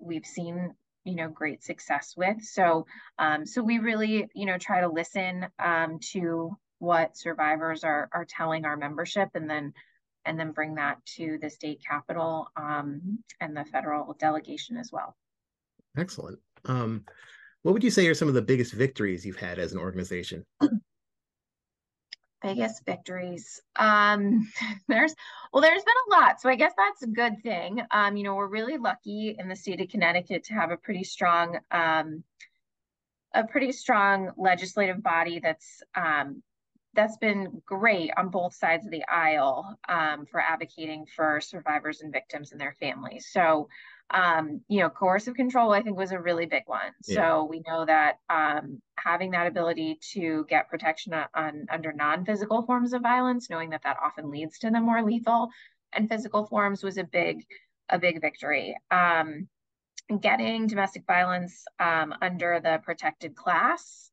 we've 0.00 0.24
seen 0.24 0.74
you 1.04 1.16
know 1.16 1.28
great 1.28 1.62
success 1.62 2.14
with. 2.16 2.42
So 2.42 2.86
um, 3.18 3.46
so 3.46 3.62
we 3.62 3.78
really 3.78 4.28
you 4.34 4.46
know 4.46 4.58
try 4.58 4.80
to 4.80 4.88
listen 4.88 5.46
um, 5.58 5.98
to 6.12 6.56
what 6.78 7.16
survivors 7.16 7.84
are 7.84 8.08
are 8.12 8.26
telling 8.28 8.64
our 8.64 8.76
membership 8.76 9.30
and 9.34 9.48
then 9.48 9.72
and 10.24 10.38
then 10.38 10.52
bring 10.52 10.76
that 10.76 11.04
to 11.16 11.38
the 11.40 11.50
state 11.50 11.80
capitol 11.88 12.48
um, 12.56 13.18
and 13.40 13.56
the 13.56 13.64
federal 13.64 14.14
delegation 14.18 14.76
as 14.76 14.90
well. 14.92 15.16
Excellent. 15.96 16.38
Um, 16.64 17.04
what 17.62 17.72
would 17.72 17.84
you 17.84 17.90
say 17.90 18.06
are 18.06 18.14
some 18.14 18.28
of 18.28 18.34
the 18.34 18.42
biggest 18.42 18.72
victories 18.72 19.26
you've 19.26 19.36
had 19.36 19.58
as 19.58 19.72
an 19.72 19.78
organization 19.78 20.44
biggest 22.42 22.84
victories 22.84 23.60
um 23.76 24.48
there's 24.88 25.14
well 25.52 25.62
there's 25.62 25.82
been 25.82 25.94
a 26.10 26.20
lot 26.20 26.40
so 26.40 26.48
i 26.48 26.56
guess 26.56 26.72
that's 26.76 27.02
a 27.02 27.06
good 27.06 27.42
thing 27.42 27.80
um 27.90 28.16
you 28.16 28.24
know 28.24 28.34
we're 28.34 28.46
really 28.46 28.78
lucky 28.78 29.36
in 29.38 29.48
the 29.48 29.56
state 29.56 29.80
of 29.80 29.88
connecticut 29.88 30.44
to 30.44 30.54
have 30.54 30.70
a 30.70 30.76
pretty 30.76 31.04
strong 31.04 31.58
um 31.70 32.22
a 33.34 33.44
pretty 33.44 33.72
strong 33.72 34.30
legislative 34.36 35.02
body 35.02 35.40
that's 35.40 35.82
um 35.94 36.42
that's 36.94 37.16
been 37.16 37.62
great 37.64 38.10
on 38.16 38.28
both 38.28 38.54
sides 38.54 38.84
of 38.84 38.90
the 38.90 39.04
aisle 39.08 39.78
um, 39.88 40.26
for 40.26 40.40
advocating 40.40 41.06
for 41.06 41.40
survivors 41.40 42.02
and 42.02 42.12
victims 42.12 42.52
and 42.52 42.60
their 42.60 42.76
families. 42.80 43.28
So, 43.30 43.68
um, 44.12 44.60
you 44.68 44.80
know, 44.80 44.90
coercive 44.90 45.34
control, 45.34 45.72
I 45.72 45.82
think, 45.82 45.96
was 45.96 46.12
a 46.12 46.20
really 46.20 46.46
big 46.46 46.64
one. 46.66 46.92
Yeah. 47.06 47.14
So 47.16 47.44
we 47.44 47.62
know 47.66 47.84
that 47.84 48.18
um, 48.28 48.80
having 48.96 49.32
that 49.32 49.46
ability 49.46 49.98
to 50.12 50.46
get 50.48 50.68
protection 50.68 51.14
on 51.34 51.66
under 51.70 51.92
non-physical 51.92 52.62
forms 52.62 52.92
of 52.92 53.02
violence, 53.02 53.48
knowing 53.50 53.70
that 53.70 53.82
that 53.84 53.96
often 54.02 54.30
leads 54.30 54.58
to 54.60 54.70
the 54.70 54.80
more 54.80 55.02
lethal 55.02 55.48
and 55.92 56.08
physical 56.08 56.46
forms, 56.46 56.82
was 56.82 56.98
a 56.98 57.04
big, 57.04 57.44
a 57.88 57.98
big 57.98 58.20
victory. 58.20 58.76
Um, 58.90 59.48
getting 60.20 60.66
domestic 60.66 61.04
violence 61.06 61.64
um, 61.80 62.14
under 62.20 62.60
the 62.62 62.80
protected 62.84 63.34
class 63.34 64.10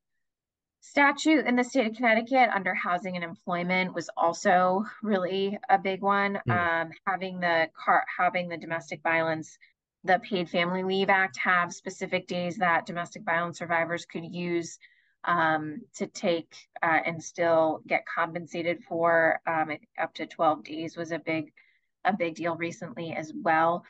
statute 0.81 1.45
in 1.45 1.55
the 1.55 1.63
state 1.63 1.87
of 1.87 1.95
Connecticut 1.95 2.49
under 2.53 2.73
housing 2.73 3.15
and 3.15 3.23
employment 3.23 3.93
was 3.93 4.09
also 4.15 4.85
really 5.03 5.57
a 5.69 5.77
big 5.77 6.01
one. 6.01 6.39
Mm. 6.47 6.81
Um, 6.81 6.91
having 7.05 7.39
the 7.39 7.67
car, 7.75 8.03
having 8.17 8.49
the 8.49 8.57
domestic 8.57 9.01
violence, 9.03 9.57
the 10.03 10.19
Paid 10.19 10.49
Family 10.49 10.83
Leave 10.83 11.09
Act 11.09 11.37
have 11.37 11.73
specific 11.73 12.27
days 12.27 12.57
that 12.57 12.85
domestic 12.85 13.23
violence 13.23 13.59
survivors 13.59 14.05
could 14.05 14.25
use 14.25 14.79
um, 15.25 15.81
to 15.95 16.07
take 16.07 16.55
uh, 16.81 16.99
and 17.05 17.21
still 17.21 17.81
get 17.85 18.05
compensated 18.05 18.83
for 18.87 19.41
um, 19.45 19.71
up 20.01 20.13
to 20.13 20.25
12 20.25 20.63
days 20.63 20.95
was 20.95 21.11
a 21.11 21.19
big, 21.19 21.51
a 22.05 22.13
big 22.13 22.35
deal 22.35 22.55
recently 22.55 23.13
as 23.13 23.33
well. 23.35 23.83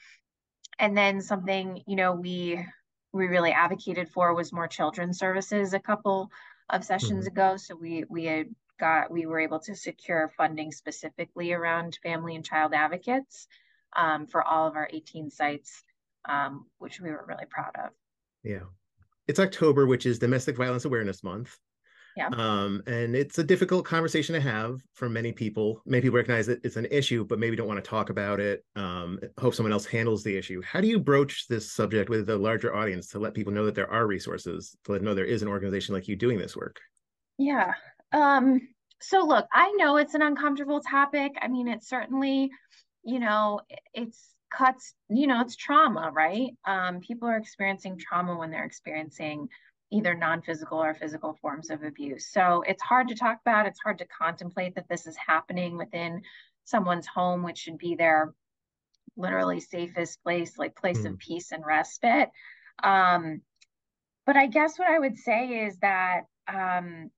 And 0.79 0.97
then 0.97 1.21
something, 1.21 1.83
you 1.85 1.95
know, 1.95 2.13
we 2.13 2.65
we 3.11 3.25
really 3.25 3.51
advocated 3.51 4.09
for 4.09 4.35
was 4.35 4.53
more 4.53 4.67
children's 4.67 5.17
services 5.17 5.73
a 5.73 5.79
couple 5.79 6.31
of 6.69 6.83
sessions 6.83 7.25
mm-hmm. 7.27 7.39
ago. 7.39 7.57
So 7.57 7.75
we 7.75 8.05
we 8.09 8.25
had 8.25 8.47
got 8.79 9.11
we 9.11 9.25
were 9.25 9.39
able 9.39 9.59
to 9.59 9.75
secure 9.75 10.31
funding 10.37 10.71
specifically 10.71 11.53
around 11.53 11.99
family 12.01 12.35
and 12.35 12.45
child 12.45 12.73
advocates 12.73 13.47
um, 13.95 14.27
for 14.27 14.43
all 14.43 14.67
of 14.67 14.75
our 14.75 14.89
18 14.91 15.29
sites, 15.29 15.83
um, 16.29 16.65
which 16.77 17.01
we 17.01 17.09
were 17.09 17.25
really 17.27 17.45
proud 17.49 17.71
of. 17.83 17.91
Yeah, 18.43 18.67
it's 19.27 19.39
October, 19.39 19.87
which 19.87 20.05
is 20.05 20.19
Domestic 20.19 20.55
Violence 20.55 20.85
Awareness 20.85 21.23
Month. 21.23 21.57
Yeah. 22.17 22.29
Um, 22.33 22.81
and 22.87 23.15
it's 23.15 23.37
a 23.37 23.43
difficult 23.43 23.85
conversation 23.85 24.33
to 24.33 24.41
have 24.41 24.81
for 24.93 25.07
many 25.07 25.31
people. 25.31 25.81
Many 25.85 26.01
people 26.01 26.17
recognize 26.17 26.47
that 26.47 26.65
it's 26.65 26.75
an 26.75 26.87
issue, 26.91 27.23
but 27.23 27.39
maybe 27.39 27.55
don't 27.55 27.67
want 27.67 27.81
to 27.83 27.89
talk 27.89 28.09
about 28.09 28.39
it. 28.39 28.65
Um, 28.75 29.19
hope 29.39 29.55
someone 29.55 29.71
else 29.71 29.85
handles 29.85 30.23
the 30.23 30.35
issue. 30.35 30.61
How 30.61 30.81
do 30.81 30.87
you 30.87 30.99
broach 30.99 31.47
this 31.47 31.71
subject 31.71 32.09
with 32.09 32.29
a 32.29 32.35
larger 32.35 32.75
audience 32.75 33.07
to 33.09 33.19
let 33.19 33.35
people 33.35 33.53
know 33.53 33.65
that 33.65 33.75
there 33.75 33.91
are 33.91 34.05
resources, 34.05 34.75
to 34.83 34.91
let 34.91 34.97
them 34.97 35.05
know 35.05 35.15
there 35.15 35.23
is 35.23 35.43
an 35.43 35.47
organization 35.47 35.95
like 35.95 36.07
you 36.07 36.15
doing 36.15 36.37
this 36.37 36.57
work? 36.57 36.79
Yeah. 37.37 37.73
Um, 38.11 38.59
So 39.01 39.19
look, 39.19 39.45
I 39.53 39.71
know 39.77 39.95
it's 39.95 40.15
an 40.15 40.21
uncomfortable 40.21 40.81
topic. 40.81 41.31
I 41.41 41.47
mean, 41.47 41.69
it's 41.69 41.87
certainly, 41.87 42.51
you 43.03 43.19
know, 43.19 43.61
it's 43.93 44.35
cuts, 44.49 44.93
you 45.09 45.27
know, 45.27 45.41
it's 45.41 45.55
trauma, 45.55 46.11
right? 46.13 46.51
Um, 46.65 46.99
people 46.99 47.27
are 47.27 47.37
experiencing 47.37 47.97
trauma 47.97 48.37
when 48.37 48.51
they're 48.51 48.65
experiencing 48.65 49.47
either 49.91 50.13
non-physical 50.13 50.81
or 50.81 50.93
physical 50.93 51.37
forms 51.41 51.69
of 51.69 51.83
abuse. 51.83 52.27
So 52.31 52.63
it's 52.67 52.83
hard 52.83 53.07
to 53.07 53.15
talk 53.15 53.39
about. 53.45 53.65
It's 53.65 53.79
hard 53.83 53.99
to 53.99 54.05
contemplate 54.05 54.75
that 54.75 54.87
this 54.87 55.07
is 55.07 55.15
happening 55.15 55.77
within 55.77 56.21
someone's 56.65 57.07
home, 57.07 57.43
which 57.43 57.57
should 57.57 57.77
be 57.77 57.95
their 57.95 58.33
literally 59.17 59.59
safest 59.59 60.21
place, 60.23 60.57
like 60.57 60.75
place 60.75 60.99
mm. 60.99 61.11
of 61.13 61.17
peace 61.17 61.51
and 61.51 61.65
respite. 61.65 62.29
Um, 62.83 63.41
but 64.25 64.37
I 64.37 64.45
guess 64.45 64.77
what 64.77 64.87
I 64.87 64.99
would 64.99 65.17
say 65.17 65.65
is 65.65 65.77
that 65.79 66.21
um, 66.47 67.09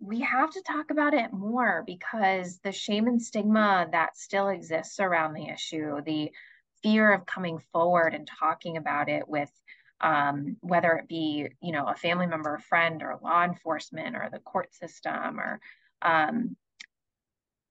we 0.00 0.20
have 0.20 0.50
to 0.50 0.62
talk 0.62 0.90
about 0.90 1.14
it 1.14 1.32
more 1.32 1.82
because 1.86 2.58
the 2.58 2.72
shame 2.72 3.06
and 3.06 3.22
stigma 3.22 3.86
that 3.92 4.16
still 4.16 4.48
exists 4.48 5.00
around 5.00 5.32
the 5.32 5.48
issue, 5.48 6.00
the 6.04 6.30
fear 6.82 7.12
of 7.12 7.26
coming 7.26 7.60
forward 7.72 8.14
and 8.14 8.28
talking 8.38 8.76
about 8.76 9.08
it 9.08 9.28
with 9.28 9.50
um, 10.00 10.56
whether 10.60 10.92
it 10.94 11.08
be 11.08 11.48
you 11.60 11.72
know 11.72 11.86
a 11.86 11.94
family 11.94 12.26
member, 12.26 12.54
a 12.54 12.60
friend, 12.60 13.02
or 13.02 13.18
law 13.22 13.44
enforcement, 13.44 14.16
or 14.16 14.28
the 14.30 14.40
court 14.40 14.74
system, 14.74 15.38
or 15.38 15.60
um, 16.02 16.56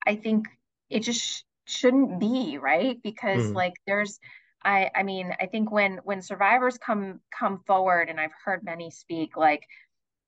I 0.06 0.15
think 0.15 0.47
it 0.89 1.02
just 1.02 1.21
sh- 1.21 1.41
shouldn't 1.65 2.19
be 2.19 2.58
right 2.58 2.97
because 3.04 3.52
mm. 3.52 3.56
like 3.56 3.74
there's 3.86 4.19
I 4.63 4.89
I 4.95 5.04
mean 5.04 5.36
I 5.39 5.47
think 5.47 5.71
when 5.71 6.00
when 6.04 6.21
survivors 6.21 6.78
come 6.78 7.19
come 7.38 7.60
forward 7.67 8.10
and 8.10 8.19
I've 8.19 8.32
heard 8.45 8.63
many 8.63 8.91
speak 8.91 9.36
like 9.36 9.67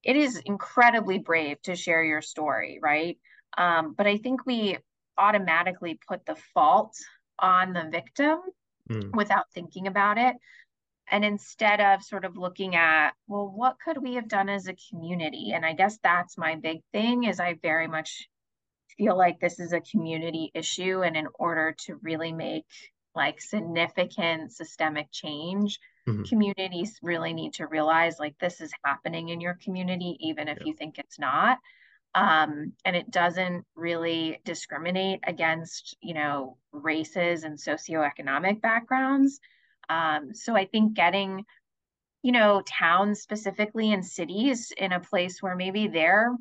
it 0.03 0.17
is 0.17 0.37
incredibly 0.37 1.19
brave 1.19 1.61
to 1.61 1.75
share 1.75 2.03
your 2.03 2.21
story, 2.21 2.79
right? 2.81 3.17
Um, 3.57 3.93
but 3.97 4.05
I 4.07 4.17
think 4.17 4.45
we 4.45 4.77
automatically 5.17 5.97
put 6.07 6.25
the 6.25 6.35
fault 6.53 6.97
on 7.39 7.71
the 7.71 7.87
victim 7.89 8.39
mm. 8.89 9.15
without 9.15 9.51
thinking 9.53 9.87
about 9.87 10.17
it. 10.17 10.35
And 11.11 11.25
instead 11.25 11.81
of 11.81 12.01
sort 12.01 12.25
of 12.25 12.37
looking 12.37 12.75
at, 12.75 13.11
well, 13.27 13.51
what 13.53 13.75
could 13.83 14.01
we 14.01 14.15
have 14.15 14.27
done 14.27 14.49
as 14.49 14.67
a 14.67 14.75
community? 14.89 15.51
And 15.53 15.65
I 15.65 15.73
guess 15.73 15.99
that's 16.01 16.37
my 16.37 16.55
big 16.55 16.81
thing 16.91 17.25
is 17.25 17.39
I 17.39 17.59
very 17.61 17.87
much 17.87 18.29
feel 18.97 19.17
like 19.17 19.39
this 19.39 19.59
is 19.59 19.73
a 19.73 19.81
community 19.81 20.51
issue. 20.53 21.03
And 21.03 21.17
in 21.17 21.27
order 21.35 21.75
to 21.85 21.99
really 22.01 22.31
make 22.31 22.65
like 23.15 23.41
significant 23.41 24.53
systemic 24.53 25.07
change, 25.11 25.79
mm-hmm. 26.07 26.23
communities 26.23 26.97
really 27.01 27.33
need 27.33 27.53
to 27.55 27.67
realize 27.67 28.17
like 28.19 28.37
this 28.39 28.61
is 28.61 28.71
happening 28.83 29.29
in 29.29 29.41
your 29.41 29.57
community, 29.63 30.17
even 30.21 30.47
if 30.47 30.57
yeah. 30.59 30.67
you 30.67 30.73
think 30.73 30.97
it's 30.97 31.19
not. 31.19 31.59
Um, 32.15 32.73
and 32.85 32.95
it 32.95 33.09
doesn't 33.09 33.65
really 33.75 34.39
discriminate 34.45 35.21
against, 35.25 35.97
you 36.01 36.13
know, 36.13 36.57
races 36.71 37.43
and 37.43 37.57
socioeconomic 37.57 38.61
backgrounds. 38.61 39.39
Um, 39.89 40.33
so 40.33 40.55
I 40.55 40.65
think 40.65 40.93
getting, 40.93 41.43
you 42.21 42.31
know, 42.31 42.61
towns 42.67 43.21
specifically 43.21 43.91
and 43.91 44.05
cities 44.05 44.71
in 44.77 44.91
a 44.91 44.99
place 44.99 45.41
where 45.41 45.55
maybe 45.55 45.87
they're 45.87 46.35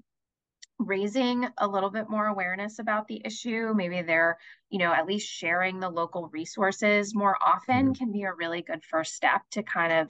raising 0.79 1.47
a 1.59 1.67
little 1.67 1.91
bit 1.91 2.09
more 2.09 2.27
awareness 2.27 2.79
about 2.79 3.07
the 3.07 3.23
issue 3.25 3.73
maybe 3.75 4.03
they're 4.03 4.39
you 4.71 4.79
know 4.79 4.93
at 4.93 5.07
least 5.07 5.29
sharing 5.29 5.81
the 5.81 5.89
local 5.89 6.29
resources 6.29 7.15
more 7.15 7.37
often 7.41 7.87
mm-hmm. 7.87 7.93
can 7.93 8.13
be 8.13 8.23
a 8.23 8.33
really 8.33 8.63
good 8.63 8.83
first 8.85 9.15
step 9.15 9.43
to 9.51 9.63
kind 9.63 9.93
of 9.93 10.09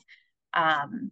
um, 0.55 1.11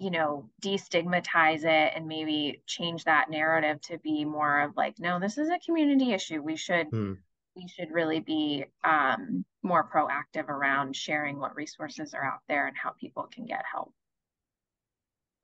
you 0.00 0.10
know 0.10 0.48
destigmatize 0.62 1.64
it 1.64 1.92
and 1.94 2.08
maybe 2.08 2.62
change 2.66 3.04
that 3.04 3.30
narrative 3.30 3.80
to 3.82 3.98
be 3.98 4.24
more 4.24 4.62
of 4.62 4.74
like 4.76 4.98
no 4.98 5.20
this 5.20 5.36
is 5.36 5.50
a 5.50 5.58
community 5.64 6.12
issue 6.12 6.40
we 6.42 6.56
should 6.56 6.90
mm. 6.90 7.16
we 7.54 7.68
should 7.68 7.90
really 7.92 8.18
be 8.18 8.64
um, 8.82 9.44
more 9.62 9.86
proactive 9.94 10.48
around 10.48 10.96
sharing 10.96 11.38
what 11.38 11.54
resources 11.54 12.14
are 12.14 12.24
out 12.24 12.40
there 12.48 12.66
and 12.66 12.76
how 12.76 12.90
people 12.98 13.28
can 13.32 13.44
get 13.44 13.62
help 13.70 13.92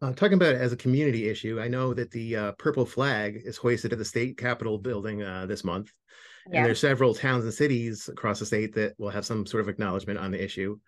uh, 0.02 0.12
talking 0.12 0.34
about 0.34 0.54
it 0.54 0.60
as 0.60 0.74
a 0.74 0.76
community 0.76 1.26
issue, 1.26 1.58
I 1.58 1.68
know 1.68 1.94
that 1.94 2.10
the 2.10 2.36
uh, 2.36 2.52
purple 2.58 2.84
flag 2.84 3.40
is 3.42 3.56
hoisted 3.56 3.94
at 3.94 3.98
the 3.98 4.04
state 4.04 4.36
capitol 4.36 4.76
building 4.76 5.22
uh, 5.22 5.46
this 5.46 5.64
month, 5.64 5.90
yeah. 6.50 6.58
and 6.58 6.66
there's 6.66 6.80
several 6.80 7.14
towns 7.14 7.44
and 7.44 7.54
cities 7.54 8.06
across 8.12 8.38
the 8.38 8.44
state 8.44 8.74
that 8.74 8.92
will 8.98 9.08
have 9.08 9.24
some 9.24 9.46
sort 9.46 9.62
of 9.62 9.70
acknowledgement 9.70 10.18
on 10.18 10.32
the 10.32 10.44
issue. 10.44 10.78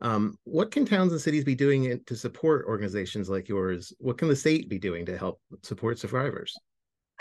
Um, 0.00 0.36
what 0.44 0.70
can 0.70 0.84
towns 0.84 1.12
and 1.12 1.20
cities 1.20 1.44
be 1.44 1.54
doing 1.54 2.00
to 2.06 2.16
support 2.16 2.66
organizations 2.66 3.28
like 3.28 3.48
yours? 3.48 3.92
What 3.98 4.18
can 4.18 4.28
the 4.28 4.36
state 4.36 4.68
be 4.68 4.78
doing 4.78 5.06
to 5.06 5.16
help 5.16 5.40
support 5.62 5.98
survivors? 5.98 6.56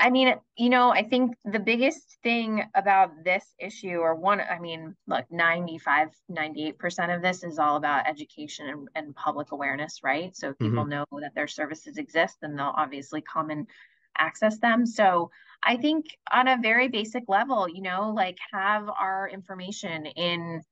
I 0.01 0.09
mean, 0.09 0.33
you 0.57 0.69
know, 0.69 0.89
I 0.89 1.03
think 1.03 1.35
the 1.45 1.59
biggest 1.59 2.17
thing 2.23 2.63
about 2.73 3.23
this 3.23 3.45
issue, 3.59 3.97
or 3.97 4.15
one, 4.15 4.41
I 4.41 4.57
mean, 4.57 4.95
look, 5.05 5.25
95, 5.29 6.09
98% 6.31 7.15
of 7.15 7.21
this 7.21 7.43
is 7.43 7.59
all 7.59 7.75
about 7.75 8.07
education 8.07 8.67
and, 8.67 8.87
and 8.95 9.15
public 9.15 9.51
awareness, 9.51 9.99
right? 10.03 10.35
So 10.35 10.49
if 10.49 10.57
people 10.57 10.85
mm-hmm. 10.85 10.89
know 10.89 11.05
that 11.21 11.35
their 11.35 11.47
services 11.47 11.97
exist, 11.97 12.37
then 12.41 12.55
they'll 12.55 12.73
obviously 12.75 13.21
come 13.21 13.51
and 13.51 13.67
access 14.17 14.57
them. 14.57 14.87
So 14.87 15.29
I 15.63 15.77
think 15.77 16.05
on 16.31 16.47
a 16.47 16.57
very 16.59 16.87
basic 16.87 17.23
level, 17.27 17.69
you 17.69 17.83
know, 17.83 18.11
like 18.15 18.37
have 18.51 18.89
our 18.89 19.29
information 19.29 20.07
in 20.07 20.63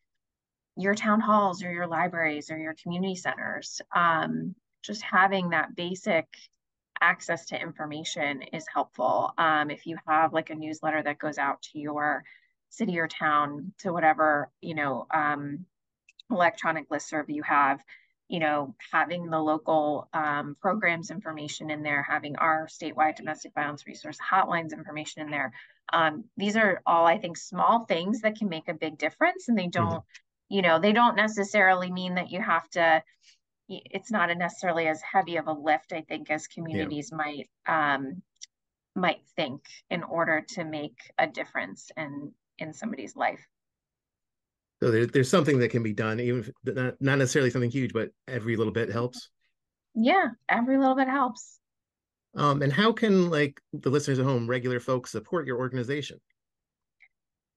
your 0.80 0.96
town 0.96 1.20
halls 1.20 1.62
or 1.62 1.72
your 1.72 1.88
libraries 1.88 2.50
or 2.50 2.58
your 2.58 2.74
community 2.82 3.16
centers. 3.16 3.82
Um, 3.94 4.56
just 4.82 5.02
having 5.02 5.50
that 5.50 5.76
basic 5.76 6.26
access 7.02 7.48
to 7.48 7.62
information 7.62 8.42
is 8.54 8.66
helpful. 8.74 9.34
Um, 9.38 9.70
if 9.72 9.86
you 9.86 9.98
have 10.08 10.32
like 10.32 10.50
a 10.50 10.56
newsletter 10.56 11.04
that 11.04 11.20
goes 11.20 11.38
out 11.38 11.62
to 11.64 11.80
your 11.80 12.24
city 12.70 12.98
or 12.98 13.08
town, 13.08 13.74
to 13.80 13.92
whatever, 13.92 14.50
you 14.62 14.74
know, 14.74 15.06
um, 15.14 15.66
electronic 16.32 16.90
listserv 16.90 17.26
you 17.28 17.44
have, 17.44 17.84
you 18.30 18.40
know, 18.40 18.76
having 18.94 19.30
the 19.30 19.40
local 19.40 20.08
um, 20.14 20.56
programs 20.62 21.12
information 21.12 21.72
in 21.72 21.84
there, 21.84 22.04
having 22.04 22.38
our 22.38 22.68
statewide 22.68 23.18
domestic 23.18 23.54
violence 23.54 23.86
resource 23.86 24.18
hotlines 24.32 24.72
information 24.72 25.24
in 25.24 25.32
there. 25.32 25.52
Um, 25.92 26.26
these 26.38 26.56
are 26.56 26.82
all, 26.86 27.06
I 27.06 27.18
think, 27.18 27.36
small 27.36 27.86
things 27.86 28.22
that 28.22 28.38
can 28.38 28.48
make 28.48 28.70
a 28.70 28.74
big 28.74 28.98
difference. 28.98 29.50
And 29.50 29.58
they 29.58 29.64
mm-hmm. 29.64 29.90
don't. 29.90 30.04
You 30.50 30.62
know, 30.62 30.80
they 30.80 30.92
don't 30.92 31.16
necessarily 31.16 31.92
mean 31.92 32.16
that 32.16 32.32
you 32.32 32.42
have 32.42 32.68
to, 32.72 33.04
it's 33.68 34.12
not 34.12 34.32
a 34.32 34.36
necessarily 34.36 34.88
as 34.88 35.02
heavy 35.02 35.38
of 35.38 35.48
a 35.48 35.54
lift, 35.54 35.94
I 35.94 36.02
think, 36.02 36.30
as 36.32 36.48
communities 36.48 37.12
yeah. 37.12 37.18
might 37.18 37.50
um, 37.68 38.22
might 38.96 39.22
think 39.36 39.62
in 39.90 40.04
order 40.04 40.44
to 40.56 40.66
make 40.66 40.98
a 41.18 41.28
difference 41.28 41.92
in 41.96 42.32
in 42.58 42.74
somebody's 42.74 43.16
life. 43.16 43.46
So 44.82 44.92
there, 44.92 45.06
there's 45.06 45.30
something 45.30 45.60
that 45.60 45.72
can 45.72 45.84
be 45.84 45.94
done, 45.94 46.20
even 46.20 46.40
if 46.40 46.76
not, 46.76 46.96
not 47.00 47.18
necessarily 47.20 47.52
something 47.52 47.70
huge, 47.70 47.94
but 47.94 48.10
every 48.28 48.56
little 48.56 48.74
bit 48.74 48.92
helps. 48.92 49.30
Yeah, 49.94 50.30
every 50.48 50.78
little 50.78 50.96
bit 50.96 51.08
helps. 51.08 51.60
Um, 52.36 52.62
and 52.62 52.72
how 52.72 52.92
can 52.94 53.30
like 53.30 53.60
the 53.74 53.90
listeners 53.90 54.20
at 54.20 54.26
home, 54.26 54.48
regular 54.48 54.80
folks, 54.80 55.12
support 55.12 55.48
your 55.48 55.58
organization? 55.58 56.20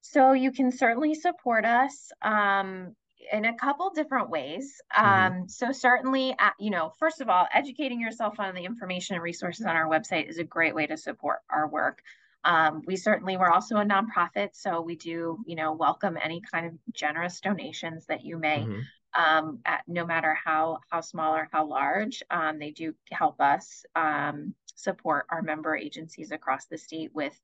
So 0.03 0.33
you 0.33 0.53
can 0.53 0.71
certainly 0.71 1.15
support 1.15 1.65
us. 1.65 2.13
Um, 2.21 2.95
in 3.31 3.45
a 3.45 3.55
couple 3.55 3.91
different 3.91 4.31
ways. 4.31 4.81
Mm-hmm. 4.97 5.35
Um, 5.43 5.49
so 5.49 5.73
certainly, 5.73 6.35
uh, 6.39 6.51
you 6.59 6.71
know, 6.71 6.93
first 6.99 7.21
of 7.21 7.29
all, 7.29 7.47
educating 7.53 8.01
yourself 8.01 8.41
on 8.41 8.55
the 8.55 8.65
information 8.65 9.15
and 9.15 9.23
resources 9.23 9.67
on 9.67 9.77
our 9.77 9.89
website 9.89 10.29
is 10.29 10.39
a 10.39 10.45
great 10.45 10.75
way 10.75 10.87
to 10.87 10.97
support 10.97 11.39
our 11.51 11.69
work. 11.69 12.03
Um, 12.45 12.83
we 12.87 12.97
certainly 12.97 13.37
we're 13.37 13.51
also 13.51 13.77
a 13.77 13.85
nonprofit, 13.85 14.51
so 14.55 14.81
we 14.81 14.97
do 14.97 15.39
you 15.47 15.55
know 15.55 15.73
welcome 15.73 16.19
any 16.21 16.41
kind 16.41 16.67
of 16.67 16.73
generous 16.93 17.41
donations 17.41 18.07
that 18.07 18.25
you 18.25 18.37
may, 18.37 18.67
mm-hmm. 18.67 19.23
um, 19.23 19.61
at 19.65 19.83
no 19.87 20.05
matter 20.05 20.37
how 20.45 20.81
how 20.91 21.01
small 21.01 21.37
or 21.37 21.49
how 21.53 21.65
large, 21.65 22.21
um, 22.31 22.59
they 22.59 22.73
do 22.73 22.95
help 23.13 23.41
us 23.41 23.85
um, 23.95 24.55
support 24.75 25.27
our 25.31 25.43
member 25.43 25.77
agencies 25.77 26.33
across 26.33 26.67
the 26.67 26.79
state 26.79 27.15
with 27.15 27.41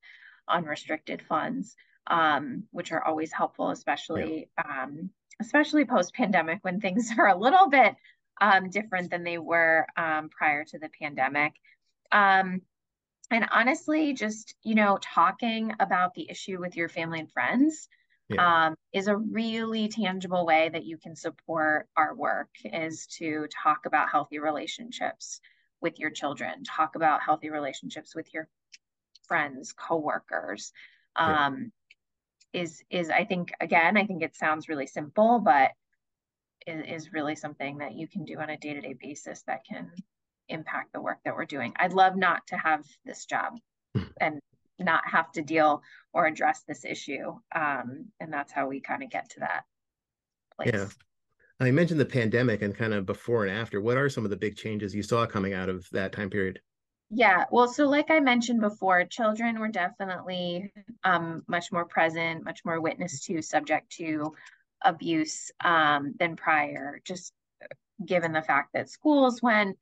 unrestricted 0.49 1.23
funds, 1.23 1.77
um, 2.09 2.65
which 2.71 2.93
are 2.93 3.05
always 3.05 3.33
helpful, 3.33 3.71
especially 3.71 4.49
yeah. 4.59 4.83
um, 4.83 5.11
especially 5.41 5.85
post 5.85 6.15
pandemic 6.15 6.59
when 6.63 6.81
things 6.81 7.11
are 7.19 7.29
a 7.29 7.39
little 7.39 7.69
bit 7.69 7.95
um, 8.41 8.71
different 8.71 9.11
than 9.11 9.25
they 9.25 9.39
were 9.39 9.87
um, 9.97 10.29
prior 10.29 10.65
to 10.65 10.79
the 10.79 10.91
pandemic. 11.01 11.53
Um, 12.13 12.63
and 13.31 13.47
honestly, 13.51 14.15
just, 14.15 14.55
you 14.63 14.75
know, 14.75 14.99
talking 15.03 15.73
about 15.81 16.15
the 16.15 16.31
issue 16.31 16.59
with 16.59 16.77
your 16.77 16.89
family 16.89 17.21
and 17.21 17.31
friends 17.31 17.89
yeah. 18.31 18.67
Um, 18.67 18.75
is 18.93 19.09
a 19.09 19.17
really 19.17 19.89
tangible 19.89 20.45
way 20.45 20.69
that 20.69 20.85
you 20.85 20.99
can 20.99 21.17
support 21.17 21.89
our 21.97 22.15
work 22.15 22.51
is 22.63 23.07
to 23.19 23.47
talk 23.63 23.87
about 23.87 24.11
healthy 24.11 24.39
relationships 24.39 25.41
with 25.81 25.99
your 25.99 26.11
children, 26.11 26.63
talk 26.63 26.95
about 26.95 27.23
healthy 27.23 27.49
relationships 27.49 28.15
with 28.15 28.33
your 28.35 28.47
friends, 29.27 29.73
coworkers. 29.73 30.73
Um, 31.17 31.73
is 32.53 32.83
is 32.91 33.11
I 33.11 33.25
think 33.25 33.53
again 33.61 33.97
I 33.97 34.07
think 34.07 34.23
it 34.23 34.37
sounds 34.37 34.69
really 34.69 34.87
simple, 34.87 35.41
but 35.41 35.73
is, 36.67 37.05
is 37.05 37.13
really 37.13 37.35
something 37.35 37.79
that 37.79 37.95
you 37.95 38.09
can 38.09 38.25
do 38.25 38.39
on 38.39 38.51
a 38.51 38.57
day 38.57 38.75
to 38.75 38.81
day 38.81 38.95
basis 39.01 39.43
that 39.47 39.65
can 39.65 39.91
impact 40.49 40.93
the 40.93 41.01
work 41.01 41.19
that 41.25 41.37
we're 41.37 41.45
doing. 41.45 41.75
I'd 41.77 41.93
love 41.93 42.17
not 42.17 42.47
to 42.49 42.57
have 42.57 42.85
this 43.05 43.27
job, 43.27 43.55
hmm. 43.95 44.05
and 44.21 44.41
not 44.79 45.03
have 45.07 45.31
to 45.33 45.43
deal 45.43 45.83
or 46.13 46.27
address 46.27 46.63
this 46.67 46.85
issue. 46.85 47.35
Um, 47.55 48.07
and 48.21 48.33
that's 48.33 48.53
how 48.53 48.69
we 48.69 48.81
kind 48.81 49.03
of 49.03 49.11
get 49.11 49.31
to 49.31 49.41
that 49.41 49.65
place. 50.57 50.71
Yeah. 50.73 50.87
I 51.61 51.73
mentioned 51.73 51.99
the 51.99 52.07
pandemic 52.07 52.63
and 52.63 52.75
kind 52.75 52.95
of 52.95 53.05
before 53.05 53.45
and 53.45 53.57
after. 53.57 53.81
What 53.81 53.97
are 53.97 54.09
some 54.09 54.25
of 54.25 54.31
the 54.31 54.37
big 54.37 54.57
changes 54.57 54.95
you 54.95 55.03
saw 55.03 55.27
coming 55.27 55.55
out 55.55 55.69
of 55.69 55.89
that 55.91 56.13
time 56.13 56.31
period? 56.31 56.61
Yeah, 57.11 57.45
well, 57.51 57.69
so 57.69 57.89
like 57.89 58.11
I 58.11 58.21
mentioned 58.21 58.61
before, 58.61 59.05
children 59.05 59.59
were 59.59 59.69
definitely 59.69 60.73
um, 61.05 61.43
much 61.49 61.73
more 61.73 61.87
present, 61.87 62.45
much 62.45 62.65
more 62.65 62.81
witness 62.81 63.21
to, 63.27 63.41
subject 63.41 63.91
to 63.97 64.35
abuse 64.83 65.51
um, 65.65 66.15
than 66.19 66.37
prior, 66.37 67.01
just 67.05 67.33
given 68.05 68.33
the 68.33 68.43
fact 68.43 68.75
that 68.75 68.91
schools 68.91 69.43
went 69.43 69.77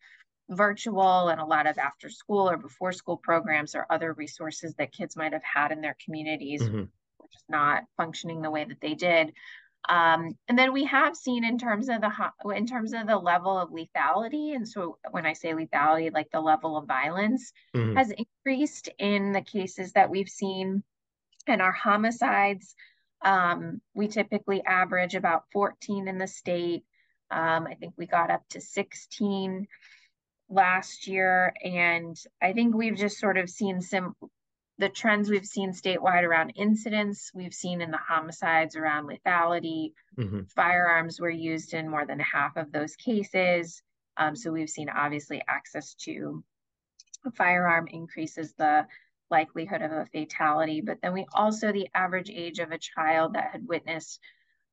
virtual 0.49 1.29
and 1.29 1.41
a 1.41 1.45
lot 1.45 1.67
of 1.67 1.77
after 1.79 2.09
school 2.09 2.49
or 2.49 2.57
before 2.57 2.93
school 2.93 3.17
programs 3.17 3.75
or 3.75 3.87
other 3.91 4.13
resources 4.13 4.75
that 4.77 4.93
kids 4.93 5.17
might 5.17 5.33
have 5.33 5.43
had 5.43 5.73
in 5.73 5.81
their 5.81 5.97
communities 6.05 6.63
mm-hmm. 6.63 6.83
were 7.19 7.29
just 7.33 7.45
not 7.49 7.83
functioning 7.97 8.41
the 8.41 8.51
way 8.51 8.65
that 8.65 8.81
they 8.81 8.95
did. 8.95 9.33
Um, 9.89 10.37
and 10.49 10.59
then 10.59 10.73
we 10.73 10.85
have 10.85 11.17
seen 11.17 11.45
in 11.45 11.59
terms 11.59 11.89
of 11.89 12.01
the 12.01 12.11
in 12.55 12.67
terms 12.67 12.93
of 12.93 13.07
the 13.07 13.17
level 13.17 13.57
of 13.57 13.71
lethality, 13.71 14.55
and 14.55 14.67
so 14.69 14.99
when 15.11 15.27
I 15.27 15.33
say 15.33 15.53
lethality, 15.53 16.13
like 16.13 16.31
the 16.33 16.41
level 16.41 16.77
of 16.77 16.87
violence 16.87 17.53
mm-hmm. 17.75 17.97
has 17.97 18.13
increased 18.13 18.89
in 18.99 19.33
the 19.33 19.43
cases 19.43 19.93
that 19.93 20.11
we've 20.11 20.29
seen, 20.29 20.83
and 21.47 21.63
our 21.63 21.73
homicides. 21.73 22.75
Um, 23.25 23.81
we 23.95 24.09
typically 24.09 24.63
average 24.65 25.15
about 25.15 25.45
14 25.53 26.07
in 26.07 26.19
the 26.19 26.27
state. 26.27 26.85
Um, 27.31 27.67
I 27.67 27.75
think 27.75 27.95
we 27.97 28.07
got 28.07 28.31
up 28.31 28.43
to 28.51 28.61
16 28.61 29.67
last 30.49 31.07
year, 31.07 31.55
and 31.65 32.17
I 32.43 32.53
think 32.53 32.75
we've 32.75 32.97
just 32.97 33.19
sort 33.19 33.39
of 33.39 33.49
seen 33.49 33.81
some 33.81 34.15
the 34.79 34.89
trends 34.89 35.31
we've 35.31 35.47
seen 35.47 35.73
statewide 35.73 36.23
around 36.23 36.53
incidents, 36.57 37.31
we've 37.35 37.55
seen 37.55 37.81
in 37.81 37.91
the 37.91 37.99
homicides 37.99 38.77
around 38.77 39.09
lethality. 39.09 39.93
Mm-hmm. 40.19 40.43
Firearms 40.55 41.19
were 41.19 41.31
used 41.31 41.73
in 41.73 41.89
more 41.89 42.05
than 42.05 42.21
half 42.21 42.57
of 42.57 42.73
those 42.73 42.95
cases. 42.97 43.83
Um, 44.19 44.37
so 44.37 44.53
we've 44.53 44.69
seen 44.69 44.89
obviously 44.89 45.43
access 45.49 45.95
to 46.05 46.45
a 47.25 47.31
firearm 47.31 47.89
increases 47.89 48.53
the 48.55 48.87
likelihood 49.31 49.83
of 49.83 49.93
a 49.93 50.07
fatality. 50.07 50.83
But 50.83 50.99
then 51.03 51.13
we 51.13 51.27
also, 51.33 51.73
the 51.73 51.89
average 51.95 52.31
age 52.31 52.59
of 52.59 52.71
a 52.71 52.79
child 52.79 53.35
that 53.35 53.51
had 53.53 53.67
witnessed 53.67 54.21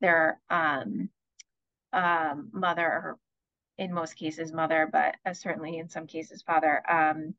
their 0.02 0.39
um, 0.50 1.10
um, 1.94 2.50
mother, 2.52 3.16
in 3.78 3.94
most 3.94 4.16
cases, 4.16 4.52
mother, 4.52 4.89
but 4.92 5.16
uh, 5.26 5.34
certainly 5.34 5.78
in 5.78 5.89
some 5.89 6.08
cases, 6.08 6.42
father, 6.42 6.84
um, 6.89 7.34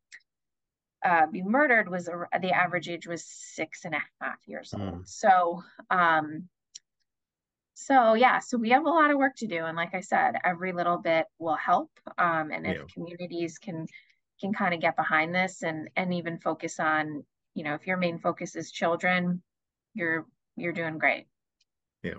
uh, 1.04 1.26
be 1.26 1.42
murdered 1.42 1.88
was 1.88 2.08
a, 2.08 2.26
the 2.40 2.50
average 2.50 2.88
age 2.88 3.06
was 3.06 3.24
six 3.24 3.84
and 3.84 3.94
a 3.94 4.02
half 4.20 4.38
years 4.46 4.72
old. 4.72 4.82
Mm. 4.82 5.08
So, 5.08 5.62
um, 5.90 6.48
so 7.74 8.14
yeah, 8.14 8.38
so 8.38 8.56
we 8.56 8.70
have 8.70 8.86
a 8.86 8.90
lot 8.90 9.10
of 9.10 9.18
work 9.18 9.36
to 9.36 9.46
do, 9.46 9.64
and 9.64 9.76
like 9.76 9.94
I 9.94 10.00
said, 10.00 10.36
every 10.44 10.72
little 10.72 10.96
bit 10.96 11.26
will 11.38 11.56
help. 11.56 11.90
Um, 12.16 12.50
and 12.50 12.66
if 12.66 12.76
yeah. 12.76 12.84
communities 12.92 13.58
can 13.58 13.86
can 14.40 14.52
kind 14.52 14.74
of 14.74 14.80
get 14.80 14.96
behind 14.96 15.34
this 15.34 15.62
and 15.62 15.90
and 15.94 16.14
even 16.14 16.38
focus 16.38 16.80
on, 16.80 17.24
you 17.54 17.64
know, 17.64 17.74
if 17.74 17.86
your 17.86 17.98
main 17.98 18.18
focus 18.18 18.56
is 18.56 18.70
children, 18.70 19.42
you're 19.92 20.26
you're 20.56 20.72
doing 20.72 20.98
great. 20.98 21.26
Yeah. 22.02 22.14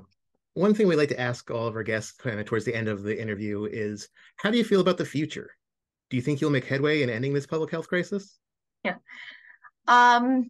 One 0.54 0.74
thing 0.74 0.88
we 0.88 0.95
like 0.95 1.10
to 1.10 1.19
ask 1.19 1.50
all 1.50 1.67
of 1.67 1.76
our 1.76 1.84
guests 1.84 2.13
kind 2.13 2.39
of 2.39 2.45
towards 2.45 2.65
the 2.65 2.76
end 2.76 2.88
of 2.88 3.04
the 3.04 3.19
interview 3.19 3.65
is 3.65 4.08
how 4.38 4.52
do 4.52 4.58
you 4.58 4.63
feel 4.63 4.80
about 4.80 4.98
the 4.98 5.06
future? 5.06 5.50
Do 6.10 6.17
you 6.17 6.21
think 6.21 6.39
you'll 6.39 6.52
make 6.52 6.65
headway 6.65 7.02
in 7.02 7.10
ending 7.10 7.34
this 7.34 7.48
public 7.48 7.71
health 7.71 7.88
crisis? 7.88 8.38
Yeah. 8.86 8.95
Um, 9.88 10.50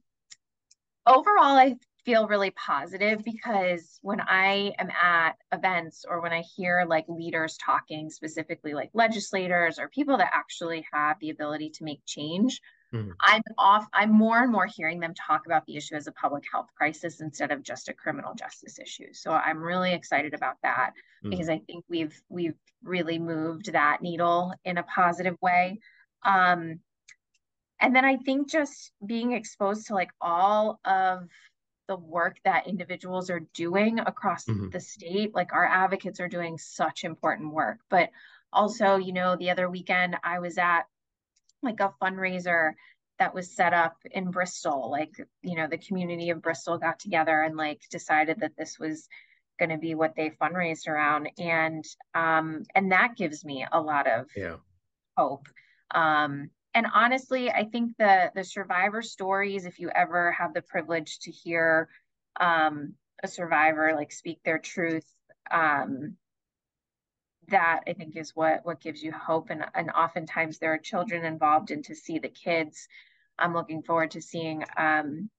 overall, 1.05 1.57
I 1.57 1.75
feel 2.05 2.27
really 2.27 2.51
positive 2.51 3.23
because 3.23 3.99
when 4.03 4.21
I 4.21 4.73
am 4.77 4.89
at 4.91 5.37
events 5.51 6.05
or 6.07 6.21
when 6.21 6.31
I 6.31 6.41
hear 6.41 6.85
like 6.87 7.05
leaders 7.07 7.57
talking, 7.57 8.09
specifically 8.09 8.73
like 8.73 8.91
legislators 8.93 9.79
or 9.79 9.89
people 9.89 10.17
that 10.17 10.29
actually 10.31 10.85
have 10.93 11.19
the 11.19 11.31
ability 11.31 11.71
to 11.71 11.83
make 11.83 11.99
change, 12.05 12.61
mm-hmm. 12.93 13.09
I'm 13.19 13.41
off, 13.57 13.87
I'm 13.91 14.11
more 14.11 14.41
and 14.41 14.51
more 14.51 14.67
hearing 14.67 14.99
them 14.99 15.15
talk 15.15 15.47
about 15.47 15.65
the 15.65 15.75
issue 15.75 15.95
as 15.95 16.05
a 16.05 16.11
public 16.11 16.43
health 16.49 16.67
crisis 16.77 17.21
instead 17.21 17.51
of 17.51 17.63
just 17.63 17.89
a 17.89 17.93
criminal 17.93 18.35
justice 18.35 18.77
issue. 18.77 19.11
So 19.11 19.31
I'm 19.31 19.57
really 19.57 19.93
excited 19.93 20.35
about 20.35 20.57
that 20.61 20.91
mm-hmm. 20.91 21.31
because 21.31 21.49
I 21.49 21.57
think 21.57 21.85
we've 21.89 22.21
we've 22.29 22.55
really 22.83 23.17
moved 23.17 23.73
that 23.73 24.03
needle 24.03 24.53
in 24.63 24.77
a 24.77 24.83
positive 24.83 25.37
way. 25.41 25.79
Um, 26.23 26.79
and 27.79 27.95
then 27.95 28.05
I 28.05 28.17
think 28.17 28.49
just 28.49 28.91
being 29.05 29.33
exposed 29.33 29.87
to 29.87 29.93
like 29.93 30.11
all 30.21 30.79
of 30.85 31.27
the 31.87 31.97
work 31.97 32.37
that 32.45 32.67
individuals 32.67 33.29
are 33.29 33.41
doing 33.53 33.99
across 33.99 34.45
mm-hmm. 34.45 34.69
the 34.69 34.79
state, 34.79 35.35
like 35.35 35.53
our 35.53 35.65
advocates 35.65 36.19
are 36.19 36.27
doing 36.27 36.57
such 36.57 37.03
important 37.03 37.53
work. 37.53 37.77
But 37.89 38.09
also, 38.51 38.95
you 38.95 39.13
know, 39.13 39.35
the 39.35 39.51
other 39.51 39.69
weekend 39.69 40.17
I 40.23 40.39
was 40.39 40.57
at 40.57 40.83
like 41.61 41.79
a 41.79 41.93
fundraiser 42.01 42.71
that 43.19 43.33
was 43.33 43.55
set 43.55 43.73
up 43.73 43.97
in 44.11 44.31
Bristol. 44.31 44.89
Like, 44.89 45.11
you 45.41 45.55
know, 45.55 45.67
the 45.67 45.77
community 45.77 46.29
of 46.29 46.41
Bristol 46.41 46.77
got 46.77 46.99
together 46.99 47.41
and 47.41 47.55
like 47.55 47.81
decided 47.91 48.39
that 48.39 48.57
this 48.57 48.77
was 48.79 49.07
going 49.59 49.69
to 49.69 49.77
be 49.77 49.95
what 49.95 50.15
they 50.15 50.31
fundraised 50.31 50.87
around. 50.87 51.29
And 51.37 51.83
um, 52.13 52.63
and 52.73 52.91
that 52.91 53.15
gives 53.15 53.45
me 53.45 53.65
a 53.71 53.81
lot 53.81 54.07
of 54.07 54.27
yeah. 54.35 54.55
hope. 55.17 55.47
Um, 55.93 56.49
and 56.75 56.87
honestly, 56.93 57.49
I 57.49 57.63
think 57.63 57.95
the 57.97 58.31
the 58.35 58.43
survivor 58.43 59.01
stories, 59.01 59.65
if 59.65 59.79
you 59.79 59.89
ever 59.89 60.33
have 60.33 60.53
the 60.53 60.61
privilege 60.61 61.19
to 61.19 61.31
hear 61.31 61.87
um, 62.39 62.95
a 63.23 63.29
survivor 63.29 63.93
like 63.95 64.11
speak 64.11 64.39
their 64.43 64.59
truth, 64.59 65.05
um, 65.49 66.17
that 67.47 67.83
I 67.87 67.93
think 67.93 68.17
is 68.17 68.35
what 68.35 68.65
what 68.65 68.81
gives 68.81 69.01
you 69.01 69.13
hope. 69.13 69.49
And 69.51 69.63
and 69.73 69.89
oftentimes 69.89 70.59
there 70.59 70.73
are 70.73 70.77
children 70.77 71.23
involved, 71.23 71.71
and 71.71 71.83
to 71.85 71.95
see 71.95 72.19
the 72.19 72.29
kids, 72.29 72.89
I'm 73.39 73.53
looking 73.53 73.81
forward 73.81 74.11
to 74.11 74.21
seeing 74.21 74.65
um, 74.75 75.29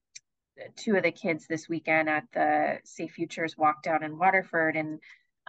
two 0.75 0.95
of 0.95 1.03
the 1.03 1.11
kids 1.11 1.45
this 1.45 1.69
weekend 1.69 2.09
at 2.09 2.23
the 2.33 2.79
Safe 2.83 3.11
Futures 3.11 3.55
walk 3.55 3.83
down 3.83 4.03
in 4.03 4.17
Waterford, 4.17 4.75
and 4.75 4.99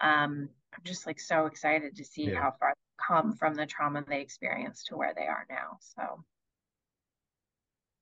um, 0.03 0.51
I'm 0.74 0.85
just 0.85 1.07
like 1.07 1.18
so 1.18 1.46
excited 1.46 1.96
to 1.96 2.05
see 2.05 2.31
yeah. 2.31 2.42
how 2.42 2.53
far 2.61 2.74
come 3.09 3.33
from 3.33 3.55
the 3.55 3.66
trauma 3.66 4.05
they 4.07 4.21
experienced 4.21 4.87
to 4.87 4.97
where 4.97 5.12
they 5.16 5.27
are 5.27 5.47
now. 5.49 5.79
So, 5.81 6.23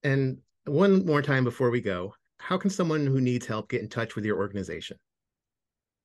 and 0.03 0.39
one 0.65 1.07
more 1.07 1.23
time 1.23 1.45
before 1.45 1.71
we 1.71 1.81
go, 1.81 2.13
how 2.39 2.59
can 2.59 2.71
someone 2.71 3.07
who 3.07 3.21
needs 3.21 3.47
help 3.47 3.69
get 3.69 3.83
in 3.83 3.89
touch 3.89 4.17
with 4.17 4.25
your 4.25 4.37
organization? 4.37 4.97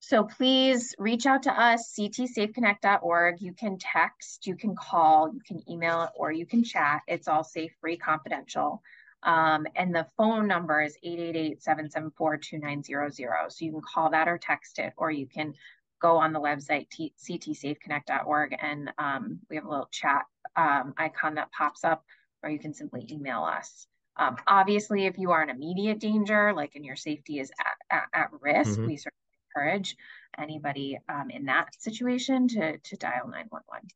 So 0.03 0.23
please 0.23 0.95
reach 0.97 1.27
out 1.27 1.43
to 1.43 1.51
us, 1.51 1.93
ctsafeconnect.org. 1.97 3.39
You 3.39 3.53
can 3.53 3.77
text, 3.77 4.47
you 4.47 4.55
can 4.55 4.75
call, 4.75 5.31
you 5.31 5.39
can 5.47 5.61
email, 5.69 6.09
or 6.15 6.31
you 6.31 6.47
can 6.47 6.63
chat. 6.63 7.01
It's 7.07 7.27
all 7.27 7.43
safe, 7.43 7.71
free, 7.79 7.97
confidential. 7.97 8.81
Um, 9.23 9.67
and 9.75 9.93
the 9.93 10.07
phone 10.17 10.47
number 10.47 10.81
is 10.81 10.97
888-774-2900. 11.05 13.51
So 13.51 13.65
you 13.65 13.73
can 13.73 13.81
call 13.81 14.09
that 14.09 14.27
or 14.27 14.39
text 14.39 14.79
it, 14.79 14.93
or 14.97 15.11
you 15.11 15.27
can 15.27 15.53
go 16.01 16.17
on 16.17 16.33
the 16.33 16.39
website 16.39 16.87
ctsafeconnect.org 16.89 18.55
and 18.59 18.91
um, 18.97 19.39
we 19.49 19.55
have 19.55 19.65
a 19.65 19.69
little 19.69 19.89
chat 19.91 20.23
um, 20.55 20.93
icon 20.97 21.35
that 21.35 21.51
pops 21.51 21.83
up 21.83 22.03
or 22.43 22.49
you 22.49 22.59
can 22.59 22.73
simply 22.73 23.07
email 23.09 23.43
us. 23.43 23.87
Um, 24.17 24.35
obviously 24.45 25.05
if 25.05 25.17
you 25.17 25.31
are 25.31 25.41
in 25.41 25.49
immediate 25.49 25.99
danger 25.99 26.53
like 26.53 26.75
and 26.75 26.83
your 26.83 26.97
safety 26.97 27.39
is 27.39 27.49
at, 27.59 27.97
at, 28.13 28.21
at 28.21 28.29
risk 28.41 28.71
mm-hmm. 28.71 28.87
we 28.87 28.97
certainly 28.97 29.15
encourage 29.55 29.95
anybody 30.37 30.99
um, 31.07 31.29
in 31.29 31.45
that 31.45 31.73
situation 31.79 32.47
to, 32.49 32.77
to 32.77 32.95
dial 32.97 33.27
911 33.27 33.87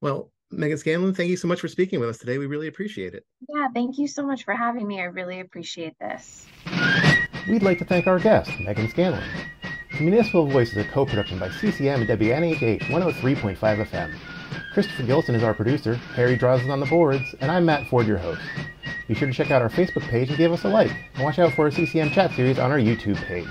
well 0.00 0.30
megan 0.52 0.78
scanlon 0.78 1.14
thank 1.14 1.30
you 1.30 1.36
so 1.36 1.48
much 1.48 1.60
for 1.60 1.68
speaking 1.68 1.98
with 1.98 2.08
us 2.08 2.18
today. 2.18 2.38
We 2.38 2.46
really 2.46 2.68
appreciate 2.68 3.14
it. 3.14 3.24
Yeah 3.48 3.66
thank 3.74 3.98
you 3.98 4.06
so 4.06 4.24
much 4.24 4.44
for 4.44 4.54
having 4.54 4.86
me. 4.86 5.00
I 5.00 5.04
really 5.04 5.40
appreciate 5.40 5.98
this. 5.98 6.46
We'd 7.48 7.64
like 7.64 7.78
to 7.78 7.84
thank 7.84 8.06
our 8.06 8.20
guest 8.20 8.50
megan 8.60 8.88
scanlon 8.88 9.24
Municipal 10.00 10.46
Voice 10.46 10.72
is 10.72 10.76
a 10.76 10.84
co-production 10.84 11.38
by 11.38 11.48
CCM 11.48 12.02
and 12.02 12.08
WNHH 12.08 12.82
103.5 12.82 13.56
FM. 13.56 14.14
Christopher 14.74 15.02
Gilson 15.04 15.34
is 15.34 15.42
our 15.42 15.54
producer, 15.54 15.94
Harry 16.14 16.36
Draws 16.36 16.62
is 16.62 16.68
on 16.68 16.80
the 16.80 16.86
boards, 16.86 17.34
and 17.40 17.50
I'm 17.50 17.64
Matt 17.64 17.86
Ford, 17.88 18.06
your 18.06 18.18
host. 18.18 18.42
Be 19.08 19.14
sure 19.14 19.28
to 19.28 19.34
check 19.34 19.50
out 19.50 19.62
our 19.62 19.70
Facebook 19.70 20.02
page 20.08 20.28
and 20.28 20.36
give 20.36 20.52
us 20.52 20.64
a 20.64 20.68
like, 20.68 20.92
and 21.14 21.24
watch 21.24 21.38
out 21.38 21.54
for 21.54 21.64
our 21.64 21.70
CCM 21.70 22.10
chat 22.10 22.32
series 22.32 22.58
on 22.58 22.70
our 22.70 22.78
YouTube 22.78 23.16
page. 23.24 23.48